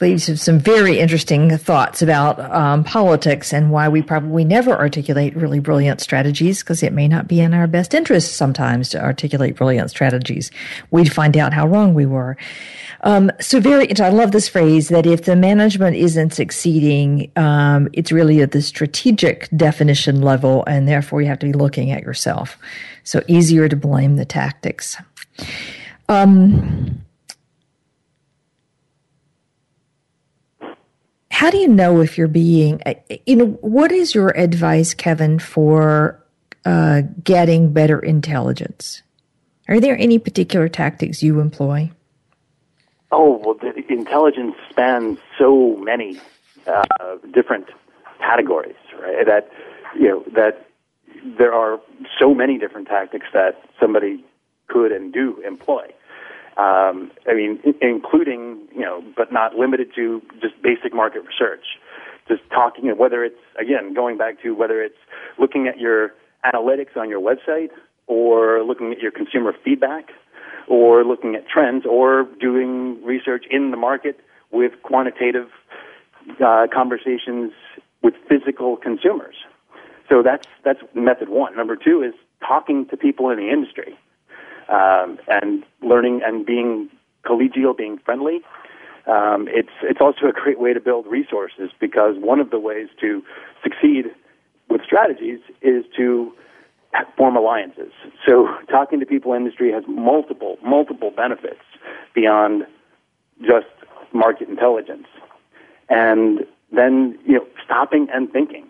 [0.00, 5.34] leads to some very interesting thoughts about um, politics and why we probably never articulate
[5.34, 9.56] really brilliant strategies because it may not be in our best interest sometimes to articulate
[9.56, 10.50] brilliant strategies.
[10.90, 12.36] We'd find out how wrong we were.
[13.02, 18.10] Um, so very, I love this phrase that if the management isn't succeeding, um, it's
[18.10, 22.58] really at the strategic definition level, and therefore you have to be looking at yourself.
[23.04, 24.96] So easier to blame the tactics.
[26.08, 27.04] Um,
[31.38, 35.38] how do you know if you're being uh, you know what is your advice kevin
[35.38, 36.20] for
[36.64, 39.02] uh, getting better intelligence?
[39.68, 41.92] Are there any particular tactics you employ?
[43.12, 46.20] Oh well the intelligence spans so many
[46.66, 46.82] uh,
[47.32, 47.68] different
[48.18, 49.24] categories right?
[49.24, 49.48] That
[49.94, 50.66] you know that
[51.38, 51.78] there are
[52.18, 54.24] so many different tactics that somebody
[54.66, 55.86] could and do employ
[56.58, 61.64] um, I mean, including, you know, but not limited to just basic market research.
[62.26, 64.98] Just talking, whether it's, again, going back to whether it's
[65.38, 66.12] looking at your
[66.44, 67.70] analytics on your website
[68.08, 70.10] or looking at your consumer feedback
[70.66, 74.18] or looking at trends or doing research in the market
[74.50, 75.48] with quantitative
[76.44, 77.52] uh, conversations
[78.02, 79.36] with physical consumers.
[80.08, 81.56] So that's, that's method one.
[81.56, 82.14] Number two is
[82.46, 83.96] talking to people in the industry
[84.68, 86.88] um, and learning and being
[87.24, 88.40] collegial, being friendly.
[89.06, 92.88] Um, it's it's also a great way to build resources because one of the ways
[93.00, 93.22] to
[93.62, 94.06] succeed
[94.68, 96.32] with strategies is to
[97.16, 97.92] form alliances.
[98.26, 101.62] So talking to people in industry has multiple multiple benefits
[102.14, 102.66] beyond
[103.40, 103.66] just
[104.12, 105.06] market intelligence.
[105.88, 106.40] And
[106.72, 108.68] then you know stopping and thinking.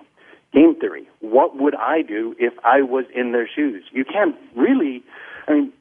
[0.53, 1.07] Game theory.
[1.21, 3.85] What would I do if I was in their shoes?
[3.93, 5.03] You can't really.
[5.47, 5.73] I mean,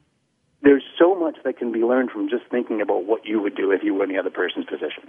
[0.62, 3.70] there's so much that can be learned from just thinking about what you would do
[3.70, 5.08] if you were in the other person's position.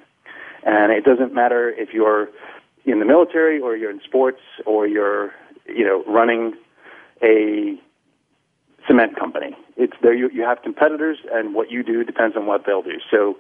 [0.64, 2.30] And it doesn't matter if you're
[2.86, 5.32] in the military or you're in sports or you're,
[5.66, 6.54] you know, running
[7.24, 7.80] a
[8.88, 9.56] cement company.
[9.78, 10.14] It's there.
[10.14, 13.00] You, you have competitors, and what you do depends on what they'll do.
[13.12, 13.38] So,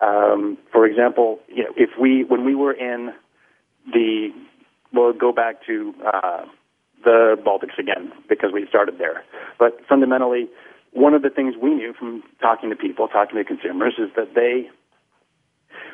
[0.00, 3.12] um, for example, you know, if we when we were in
[3.92, 4.30] the,
[4.92, 6.44] we'll go back to uh,
[7.04, 9.24] the Baltics again because we started there.
[9.58, 10.48] But fundamentally,
[10.94, 14.34] one of the things we knew from talking to people, talking to consumers, is that
[14.34, 14.70] they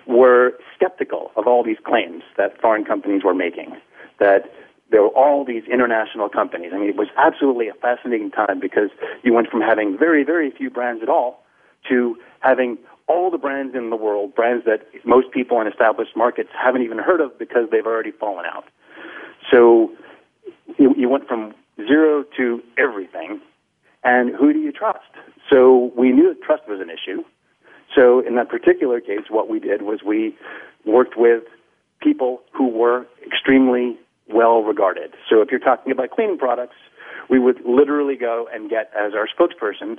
[0.07, 3.77] were skeptical of all these claims that foreign companies were making.
[4.19, 4.53] That
[4.91, 6.73] there were all these international companies.
[6.75, 8.91] I mean, it was absolutely a fascinating time because
[9.23, 11.45] you went from having very, very few brands at all
[11.89, 12.77] to having
[13.07, 16.99] all the brands in the world, brands that most people in established markets haven't even
[16.99, 18.65] heard of because they've already fallen out.
[19.51, 19.93] So
[20.79, 23.41] you, you went from zero to everything
[24.03, 25.11] and who do you trust?
[25.51, 27.23] So we knew that trust was an issue.
[27.95, 30.37] So in that particular case, what we did was we
[30.87, 31.43] worked with
[32.01, 33.99] people who were extremely
[34.29, 35.13] well regarded.
[35.29, 36.77] So if you're talking about cleaning products,
[37.29, 39.99] we would literally go and get as our spokesperson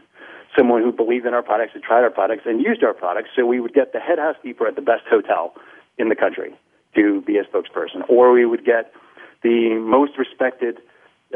[0.57, 3.29] someone who believed in our products, had tried our products, and used our products.
[3.35, 5.53] So we would get the head housekeeper at the best hotel
[5.97, 6.53] in the country
[6.95, 8.91] to be a spokesperson, or we would get
[9.43, 10.79] the most respected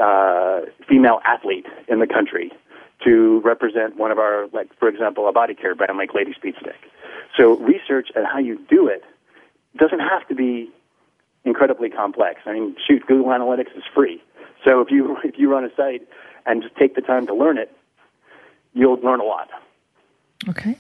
[0.02, 2.52] uh, female athlete in the country
[3.04, 6.56] to represent one of our, like for example, a body care brand like Lady Speed
[6.60, 6.76] Stick.
[7.38, 9.04] So research and how you do it
[9.78, 10.70] doesn't have to be
[11.44, 12.42] incredibly complex.
[12.46, 14.24] I mean, shoot, Google Analytics is free.
[14.64, 16.08] So if you if you run a site
[16.46, 17.76] and just take the time to learn it,
[18.74, 19.50] you'll learn a lot.
[20.50, 20.78] Okay.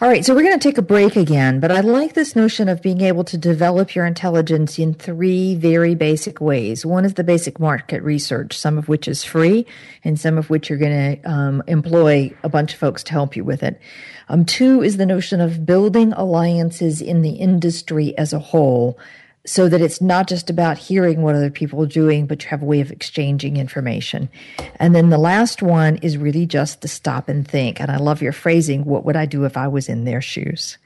[0.00, 2.68] All right, so we're going to take a break again, but I like this notion
[2.68, 6.84] of being able to develop your intelligence in three very basic ways.
[6.84, 9.64] One is the basic market research, some of which is free,
[10.02, 13.36] and some of which you're going to um, employ a bunch of folks to help
[13.36, 13.80] you with it.
[14.28, 18.98] Um, two is the notion of building alliances in the industry as a whole
[19.46, 22.62] so that it's not just about hearing what other people are doing, but you have
[22.62, 24.28] a way of exchanging information.
[24.76, 27.78] And then the last one is really just to stop and think.
[27.78, 28.84] And I love your phrasing.
[28.84, 30.78] What would I do if I was in their shoes?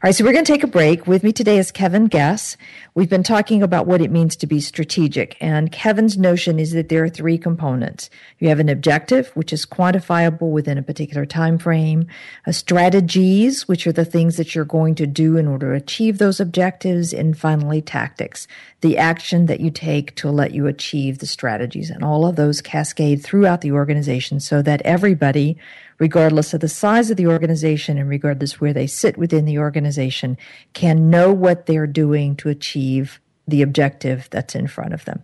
[0.04, 1.08] right, so we're going to take a break.
[1.08, 2.56] With me today is Kevin Gass.
[2.94, 6.88] We've been talking about what it means to be strategic, and Kevin's notion is that
[6.88, 8.10] there are three components.
[8.38, 12.06] You have an objective, which is quantifiable within a particular time frame,
[12.50, 16.38] strategies, which are the things that you're going to do in order to achieve those
[16.38, 18.46] objectives, and finally tactics,
[18.82, 21.90] the action that you take to let you achieve the strategies.
[21.90, 25.58] And all of those cascade throughout the organization so that everybody
[25.98, 30.38] regardless of the size of the organization and regardless where they sit within the organization,
[30.72, 35.22] can know what they're doing to achieve the objective that's in front of them.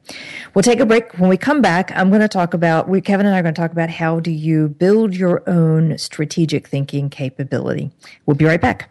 [0.54, 1.12] We'll take a break.
[1.18, 3.54] When we come back, I'm going to talk about, we, Kevin and I are going
[3.54, 7.90] to talk about how do you build your own strategic thinking capability.
[8.24, 8.90] We'll be right back.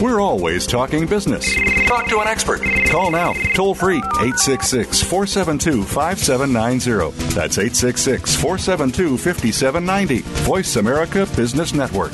[0.00, 1.52] We're always talking business.
[1.88, 2.62] Talk to an expert.
[2.88, 7.10] Call now, toll free, 866 472 5790.
[7.34, 10.20] That's 866 472 5790.
[10.44, 12.12] Voice America Business Network.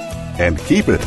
[0.41, 1.07] and keep it.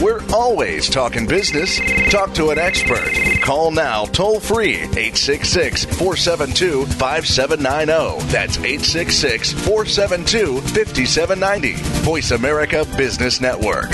[0.00, 1.78] We're always talking business.
[2.10, 3.12] Talk to an expert.
[3.42, 8.32] Call now toll free 866 472 5790.
[8.32, 11.72] That's 866 472 5790.
[12.02, 13.90] Voice America Business Network.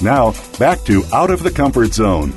[0.02, 2.34] Now, back to Out of the Comfort Zone.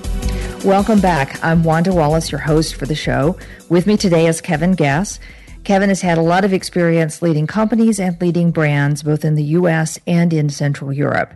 [0.64, 1.42] Welcome back.
[1.42, 3.36] I'm Wanda Wallace, your host for the show.
[3.70, 5.18] With me today is Kevin Gass.
[5.64, 9.44] Kevin has had a lot of experience leading companies and leading brands both in the
[9.44, 9.98] U.S.
[10.06, 11.34] and in Central Europe.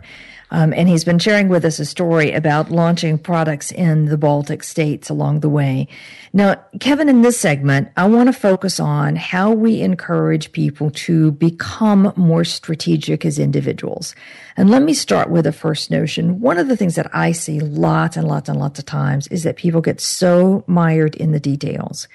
[0.51, 4.63] Um, and he's been sharing with us a story about launching products in the Baltic
[4.63, 5.87] states along the way.
[6.33, 11.31] Now, Kevin, in this segment, I want to focus on how we encourage people to
[11.31, 14.15] become more strategic as individuals.
[14.55, 16.39] And let me start with the first notion.
[16.39, 19.43] One of the things that I see lots and lots and lots of times is
[19.43, 22.07] that people get so mired in the details.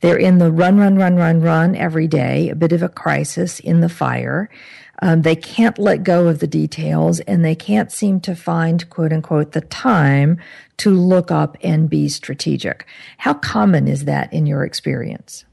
[0.00, 3.60] They're in the run, run, run, run, run every day, a bit of a crisis
[3.60, 4.50] in the fire.
[5.02, 9.12] Um, they can't let go of the details and they can't seem to find, quote
[9.12, 10.38] unquote, the time
[10.78, 12.86] to look up and be strategic.
[13.18, 15.44] How common is that in your experience?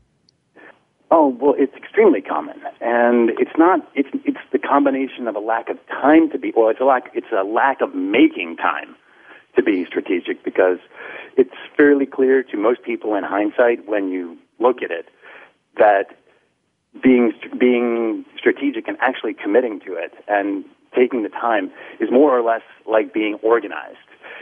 [1.12, 3.88] Oh, well, it's extremely common, and it's not.
[3.94, 6.52] It's it's the combination of a lack of time to be.
[6.58, 7.12] Well, it's a lack.
[7.14, 8.96] It's a lack of making time
[9.56, 10.80] to be strategic because
[11.38, 15.10] it's fairly clear to most people in hindsight when you look at it
[15.78, 16.18] that
[17.02, 20.64] being being strategic and actually committing to it and
[20.96, 23.98] taking the time is more or less like being organized.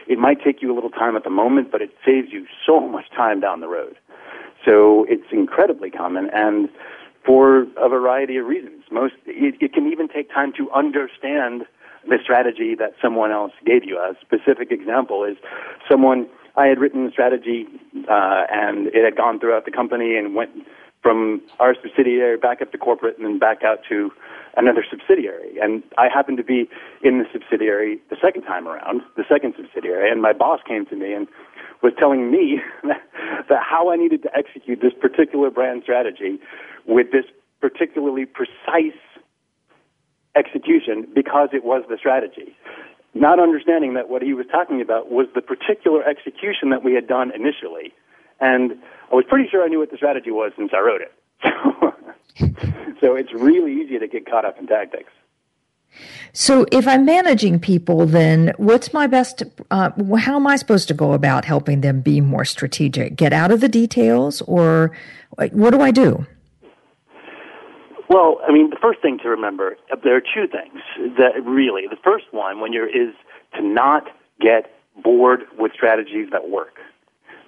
[0.07, 2.81] It might take you a little time at the moment, but it saves you so
[2.81, 3.95] much time down the road.
[4.65, 6.69] So it's incredibly common and
[7.25, 8.83] for a variety of reasons.
[8.91, 11.63] Most it, it can even take time to understand
[12.07, 13.97] the strategy that someone else gave you.
[13.97, 15.37] A specific example is
[15.89, 17.65] someone I had written a strategy
[18.09, 20.51] uh, and it had gone throughout the company and went
[21.01, 24.11] from our subsidiary back up to corporate and then back out to
[24.57, 25.57] another subsidiary.
[25.61, 26.69] And I happened to be
[27.03, 30.95] in the subsidiary the second time around, the second subsidiary, and my boss came to
[30.95, 31.27] me and
[31.81, 36.39] was telling me that how I needed to execute this particular brand strategy
[36.85, 37.25] with this
[37.61, 38.97] particularly precise
[40.35, 42.55] execution because it was the strategy.
[43.13, 47.07] Not understanding that what he was talking about was the particular execution that we had
[47.07, 47.93] done initially.
[48.39, 48.73] And
[49.11, 51.13] I was pretty sure I knew what the strategy was since I wrote it.
[53.01, 55.11] so it's really easy to get caught up in tactics.
[56.31, 59.43] So, if I'm managing people, then what's my best?
[59.69, 63.17] Uh, how am I supposed to go about helping them be more strategic?
[63.17, 64.91] Get out of the details, or
[65.51, 66.25] what do I do?
[68.11, 70.81] Well, I mean, the first thing to remember uh, there are two things
[71.17, 71.83] that really.
[71.89, 73.15] The first one, when you're, is
[73.55, 74.69] to not get
[75.01, 76.75] bored with strategies that work.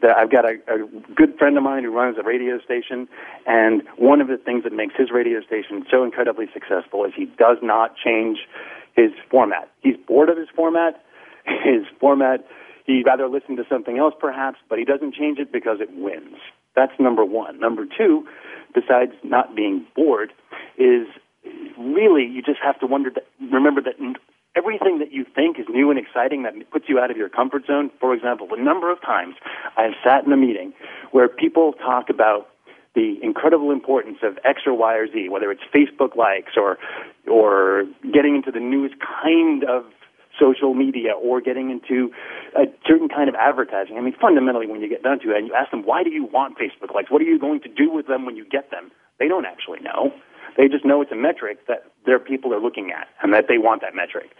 [0.01, 3.09] I've got a, a good friend of mine who runs a radio station,
[3.45, 7.25] and one of the things that makes his radio station so incredibly successful is he
[7.25, 8.39] does not change
[8.95, 9.69] his format.
[9.81, 11.03] He's bored of his format.
[11.45, 12.47] His format,
[12.85, 16.37] he'd rather listen to something else perhaps, but he doesn't change it because it wins.
[16.75, 17.59] That's number one.
[17.59, 18.27] Number two,
[18.73, 20.33] besides not being bored,
[20.77, 21.07] is
[21.77, 23.95] really you just have to wonder that, remember that
[24.55, 27.65] everything that you think is new and exciting that puts you out of your comfort
[27.65, 27.91] zone.
[27.99, 29.35] For example, the number of times
[29.77, 30.73] I've sat in a meeting
[31.11, 32.49] where people talk about
[32.95, 36.77] the incredible importance of X or Y or Z, whether it's Facebook likes or
[37.27, 39.85] or getting into the newest kind of
[40.39, 42.11] social media or getting into
[42.55, 43.97] a certain kind of advertising.
[43.97, 46.11] I mean, fundamentally, when you get down to it, and you ask them, why do
[46.11, 47.11] you want Facebook likes?
[47.11, 48.91] What are you going to do with them when you get them?
[49.19, 50.11] They don't actually know.
[50.57, 53.57] They just know it's a metric that their people are looking at and that they
[53.57, 54.31] want that metric.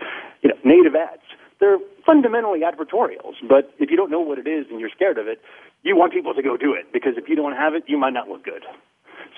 [0.42, 1.24] You know, native ads,
[1.60, 5.28] they're fundamentally advertorials, but if you don't know what it is and you're scared of
[5.28, 5.42] it,
[5.82, 8.14] you want people to go do it because if you don't have it, you might
[8.14, 8.64] not look good.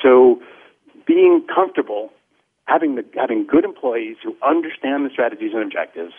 [0.04, 0.42] So
[1.08, 2.12] being comfortable
[2.66, 6.14] having the, having good employees who understand the strategies and objectives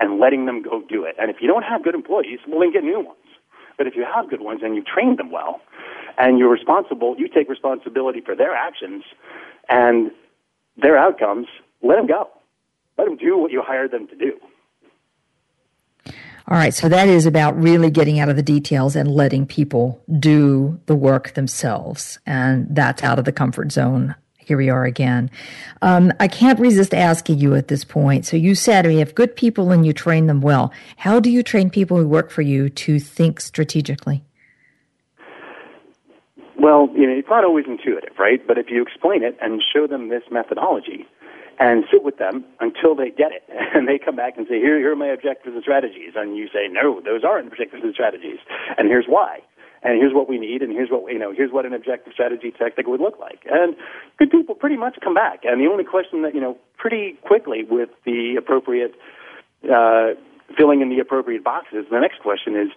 [0.00, 1.16] and letting them go do it.
[1.20, 3.18] And if you don't have good employees, well then get new ones.
[3.76, 5.60] But if you have good ones and you train them well
[6.18, 9.04] and you're responsible, you take responsibility for their actions,
[9.68, 10.10] and
[10.76, 11.46] their outcomes,
[11.82, 12.28] let them go.
[12.96, 14.32] Let them do what you hired them to do.
[16.50, 20.02] All right, so that is about really getting out of the details and letting people
[20.18, 22.18] do the work themselves.
[22.24, 24.14] And that's out of the comfort zone.
[24.48, 25.30] Here we are again.
[25.82, 28.24] Um, I can't resist asking you at this point.
[28.24, 30.72] So you said we have good people and you train them well.
[30.96, 34.24] How do you train people who work for you to think strategically?
[36.58, 38.40] Well, you know, it's not always intuitive, right?
[38.46, 41.06] But if you explain it and show them this methodology
[41.60, 43.44] and sit with them until they get it
[43.74, 46.12] and they come back and say, here, here are my objectives and strategies.
[46.16, 48.38] And you say, no, those aren't objectives and strategies.
[48.78, 49.40] And here's why.
[49.82, 51.32] And here's what we need, and here's what you know.
[51.32, 53.46] Here's what an objective strategy technique would look like.
[53.50, 53.76] And
[54.18, 55.40] good people pretty much come back.
[55.44, 58.94] And the only question that you know, pretty quickly with the appropriate
[59.64, 60.14] uh,
[60.56, 62.68] filling in the appropriate boxes, the next question is,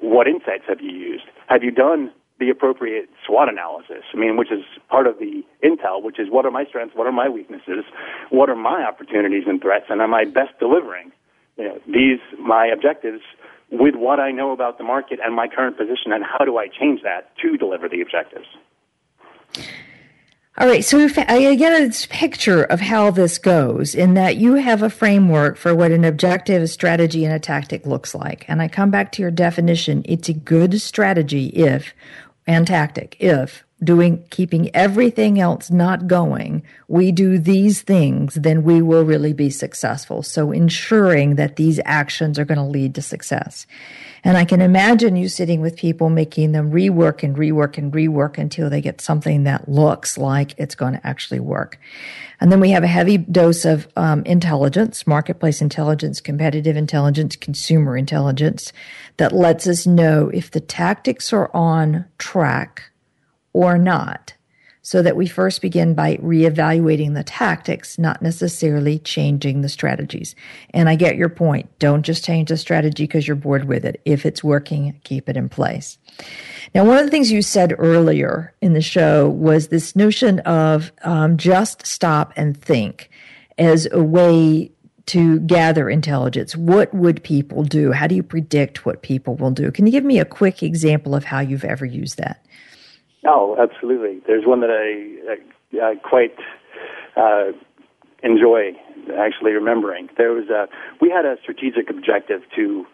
[0.00, 1.24] what insights have you used?
[1.48, 4.02] Have you done the appropriate SWOT analysis.
[4.14, 7.06] I mean, which is part of the intel, which is what are my strengths, what
[7.06, 7.84] are my weaknesses,
[8.30, 11.12] what are my opportunities and threats, and am I best delivering
[11.60, 13.20] you know, these my objectives
[13.70, 16.68] with what I know about the market and my current position, and how do I
[16.68, 18.46] change that to deliver the objectives?
[20.58, 24.82] All right, so I get a picture of how this goes, in that you have
[24.82, 28.44] a framework for what an objective, a strategy, and a tactic looks like.
[28.46, 30.02] And I come back to your definition.
[30.04, 31.94] It's a good strategy if
[32.46, 33.16] and tactic.
[33.20, 39.32] If doing, keeping everything else not going, we do these things, then we will really
[39.32, 40.22] be successful.
[40.22, 43.66] So ensuring that these actions are going to lead to success.
[44.22, 48.36] And I can imagine you sitting with people making them rework and rework and rework
[48.36, 51.78] until they get something that looks like it's going to actually work.
[52.38, 57.96] And then we have a heavy dose of um, intelligence, marketplace intelligence, competitive intelligence, consumer
[57.96, 58.72] intelligence
[59.16, 62.89] that lets us know if the tactics are on track
[63.52, 64.34] or not.
[64.82, 70.34] so that we first begin by reevaluating the tactics, not necessarily changing the strategies.
[70.70, 71.68] And I get your point.
[71.78, 74.00] Don't just change the strategy because you're bored with it.
[74.04, 75.98] If it's working, keep it in place.
[76.74, 80.92] Now, one of the things you said earlier in the show was this notion of
[81.04, 83.10] um, just stop and think
[83.58, 84.72] as a way
[85.06, 86.56] to gather intelligence.
[86.56, 87.92] What would people do?
[87.92, 89.70] How do you predict what people will do?
[89.70, 92.46] Can you give me a quick example of how you've ever used that?
[93.26, 94.20] Oh, absolutely.
[94.26, 95.36] There's one that I,
[95.82, 96.34] I, I quite
[97.16, 97.52] uh,
[98.22, 98.72] enjoy
[99.18, 100.08] actually remembering.
[100.16, 100.68] There was a
[101.00, 102.86] we had a strategic objective to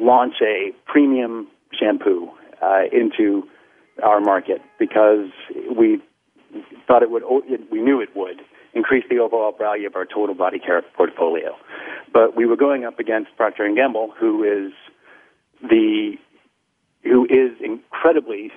[0.00, 1.48] launch a premium
[1.78, 2.30] shampoo
[2.62, 3.44] uh, into
[4.02, 5.30] our market because
[5.76, 6.00] we
[6.86, 7.22] thought it would.
[7.70, 8.40] We knew it would
[8.74, 11.56] increase the overall value of our total body care portfolio.
[12.12, 14.72] But we were going up against Procter and Gamble, who is
[15.62, 16.14] the
[17.04, 18.50] who is incredibly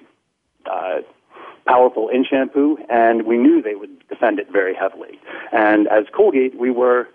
[0.69, 1.01] uh,
[1.65, 5.19] powerful in shampoo, and we knew they would defend it very heavily.
[5.51, 7.07] And as Colgate, we were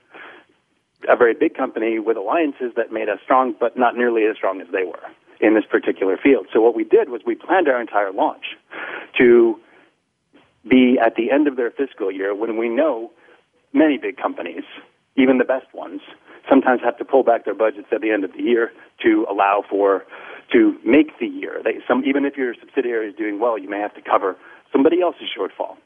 [1.09, 4.61] a very big company with alliances that made us strong, but not nearly as strong
[4.61, 5.03] as they were
[5.41, 6.47] in this particular field.
[6.53, 8.57] So what we did was we planned our entire launch
[9.19, 9.61] to
[10.67, 13.11] be at the end of their fiscal year when we know
[13.73, 14.65] many big companies,
[15.17, 16.01] even the best ones,
[16.49, 18.73] sometimes have to pull back their budgets at the end of the year
[19.03, 20.05] to allow for
[20.53, 21.61] to make the year.
[21.65, 24.37] They, some, even if your subsidiary is doing well, you may have to cover
[24.73, 25.77] somebody else's shortfall.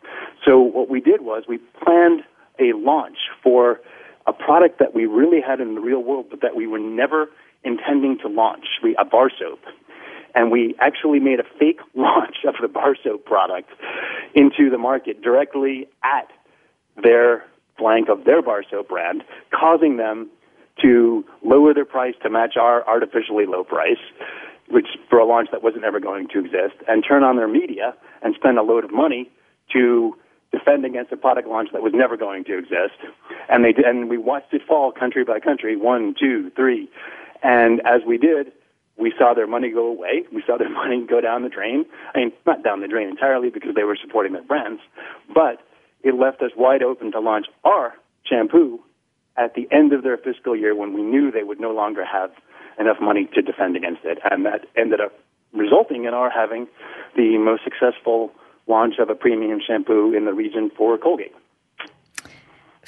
[0.44, 2.22] So what we did was we planned
[2.58, 3.80] a launch for
[4.26, 7.28] a product that we really had in the real world, but that we were never
[7.64, 8.66] intending to launch.
[8.82, 9.60] We, a bar soap.
[10.34, 13.70] And we actually made a fake launch of the bar soap product
[14.34, 16.28] into the market directly at
[17.02, 17.44] their
[17.78, 20.28] flank of their bar soap brand, causing them
[20.82, 23.98] to lower their price to match our artificially low price,
[24.70, 27.94] which for a launch that wasn't ever going to exist, and turn on their media
[28.22, 29.30] and spend a load of money
[29.72, 30.16] to
[30.52, 32.98] defend against a product launch that was never going to exist.
[33.48, 36.88] And they did, and we watched it fall country by country, one, two, three,
[37.42, 38.52] and as we did,
[38.98, 40.24] we saw their money go away.
[40.32, 41.86] We saw their money go down the drain.
[42.14, 44.82] I mean, not down the drain entirely because they were supporting their brands,
[45.34, 45.62] but
[46.02, 47.94] it left us wide open to launch our
[48.24, 48.80] shampoo
[49.36, 52.30] at the end of their fiscal year when we knew they would no longer have
[52.80, 54.18] enough money to defend against it.
[54.30, 55.12] And that ended up
[55.52, 56.66] resulting in our having
[57.16, 58.32] the most successful
[58.66, 61.34] launch of a premium shampoo in the region for Colgate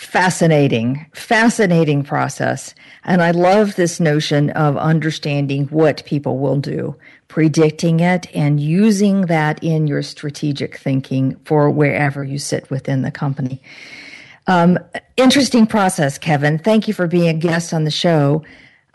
[0.03, 2.75] fascinating, fascinating process.
[3.05, 6.97] And I love this notion of understanding what people will do,
[7.29, 13.11] predicting it, and using that in your strategic thinking for wherever you sit within the
[13.11, 13.63] company.
[14.49, 14.79] Um,
[15.17, 16.59] interesting process, Kevin.
[16.59, 18.43] Thank you for being a guest on the show.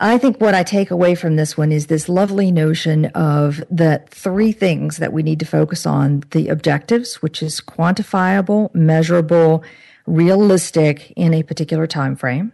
[0.00, 4.00] I think what I take away from this one is this lovely notion of the
[4.10, 9.64] three things that we need to focus on the objectives, which is quantifiable, measurable,
[10.06, 12.52] realistic in a particular time frame,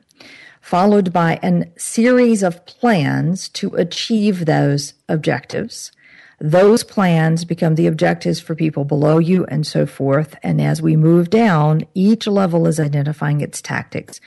[0.63, 5.93] followed by a series of plans to achieve those objectives.
[6.41, 10.35] Those plans become the objectives for people below you and so forth.
[10.43, 14.19] And as we move down, each level is identifying its tactics,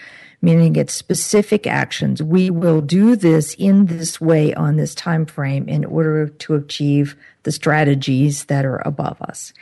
[0.41, 2.21] meaning its specific actions.
[2.21, 7.15] We will do this in this way on this time frame in order to achieve
[7.43, 9.53] the strategies that are above us.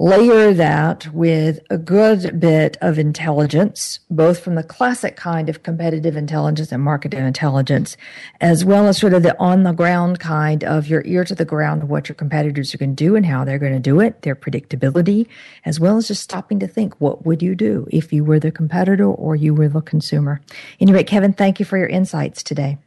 [0.00, 6.16] Layer that with a good bit of intelligence, both from the classic kind of competitive
[6.16, 7.96] intelligence and market intelligence,
[8.40, 11.44] as well as sort of the on the ground kind of your ear to the
[11.44, 13.98] ground of what your competitors are going to do and how they're going to do
[13.98, 15.26] it, their predictability,
[15.64, 18.52] as well as just stopping to think, what would you do if you were the
[18.52, 20.40] competitor or you were the consumer?
[20.78, 22.78] Anyway, Kevin, thank you for your insights today.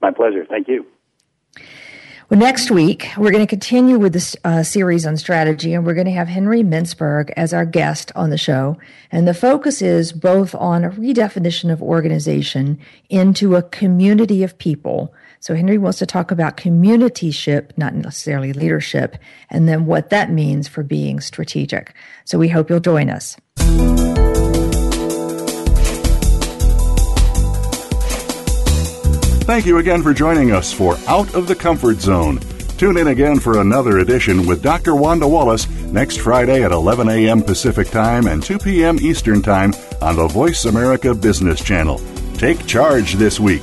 [0.00, 0.46] My pleasure.
[0.48, 0.86] Thank you.
[2.30, 5.94] Well, next week, we're going to continue with this uh, series on strategy, and we're
[5.94, 8.76] going to have Henry Mintzberg as our guest on the show.
[9.10, 15.14] And the focus is both on a redefinition of organization into a community of people.
[15.40, 19.16] So Henry wants to talk about communityship, not necessarily leadership,
[19.48, 21.94] and then what that means for being strategic.
[22.26, 23.38] So we hope you'll join us.
[29.48, 32.38] Thank you again for joining us for Out of the Comfort Zone.
[32.76, 34.94] Tune in again for another edition with Dr.
[34.94, 37.40] Wanda Wallace next Friday at 11 a.m.
[37.40, 38.98] Pacific Time and 2 p.m.
[39.00, 39.72] Eastern Time
[40.02, 41.98] on the Voice America Business Channel.
[42.34, 43.62] Take charge this week.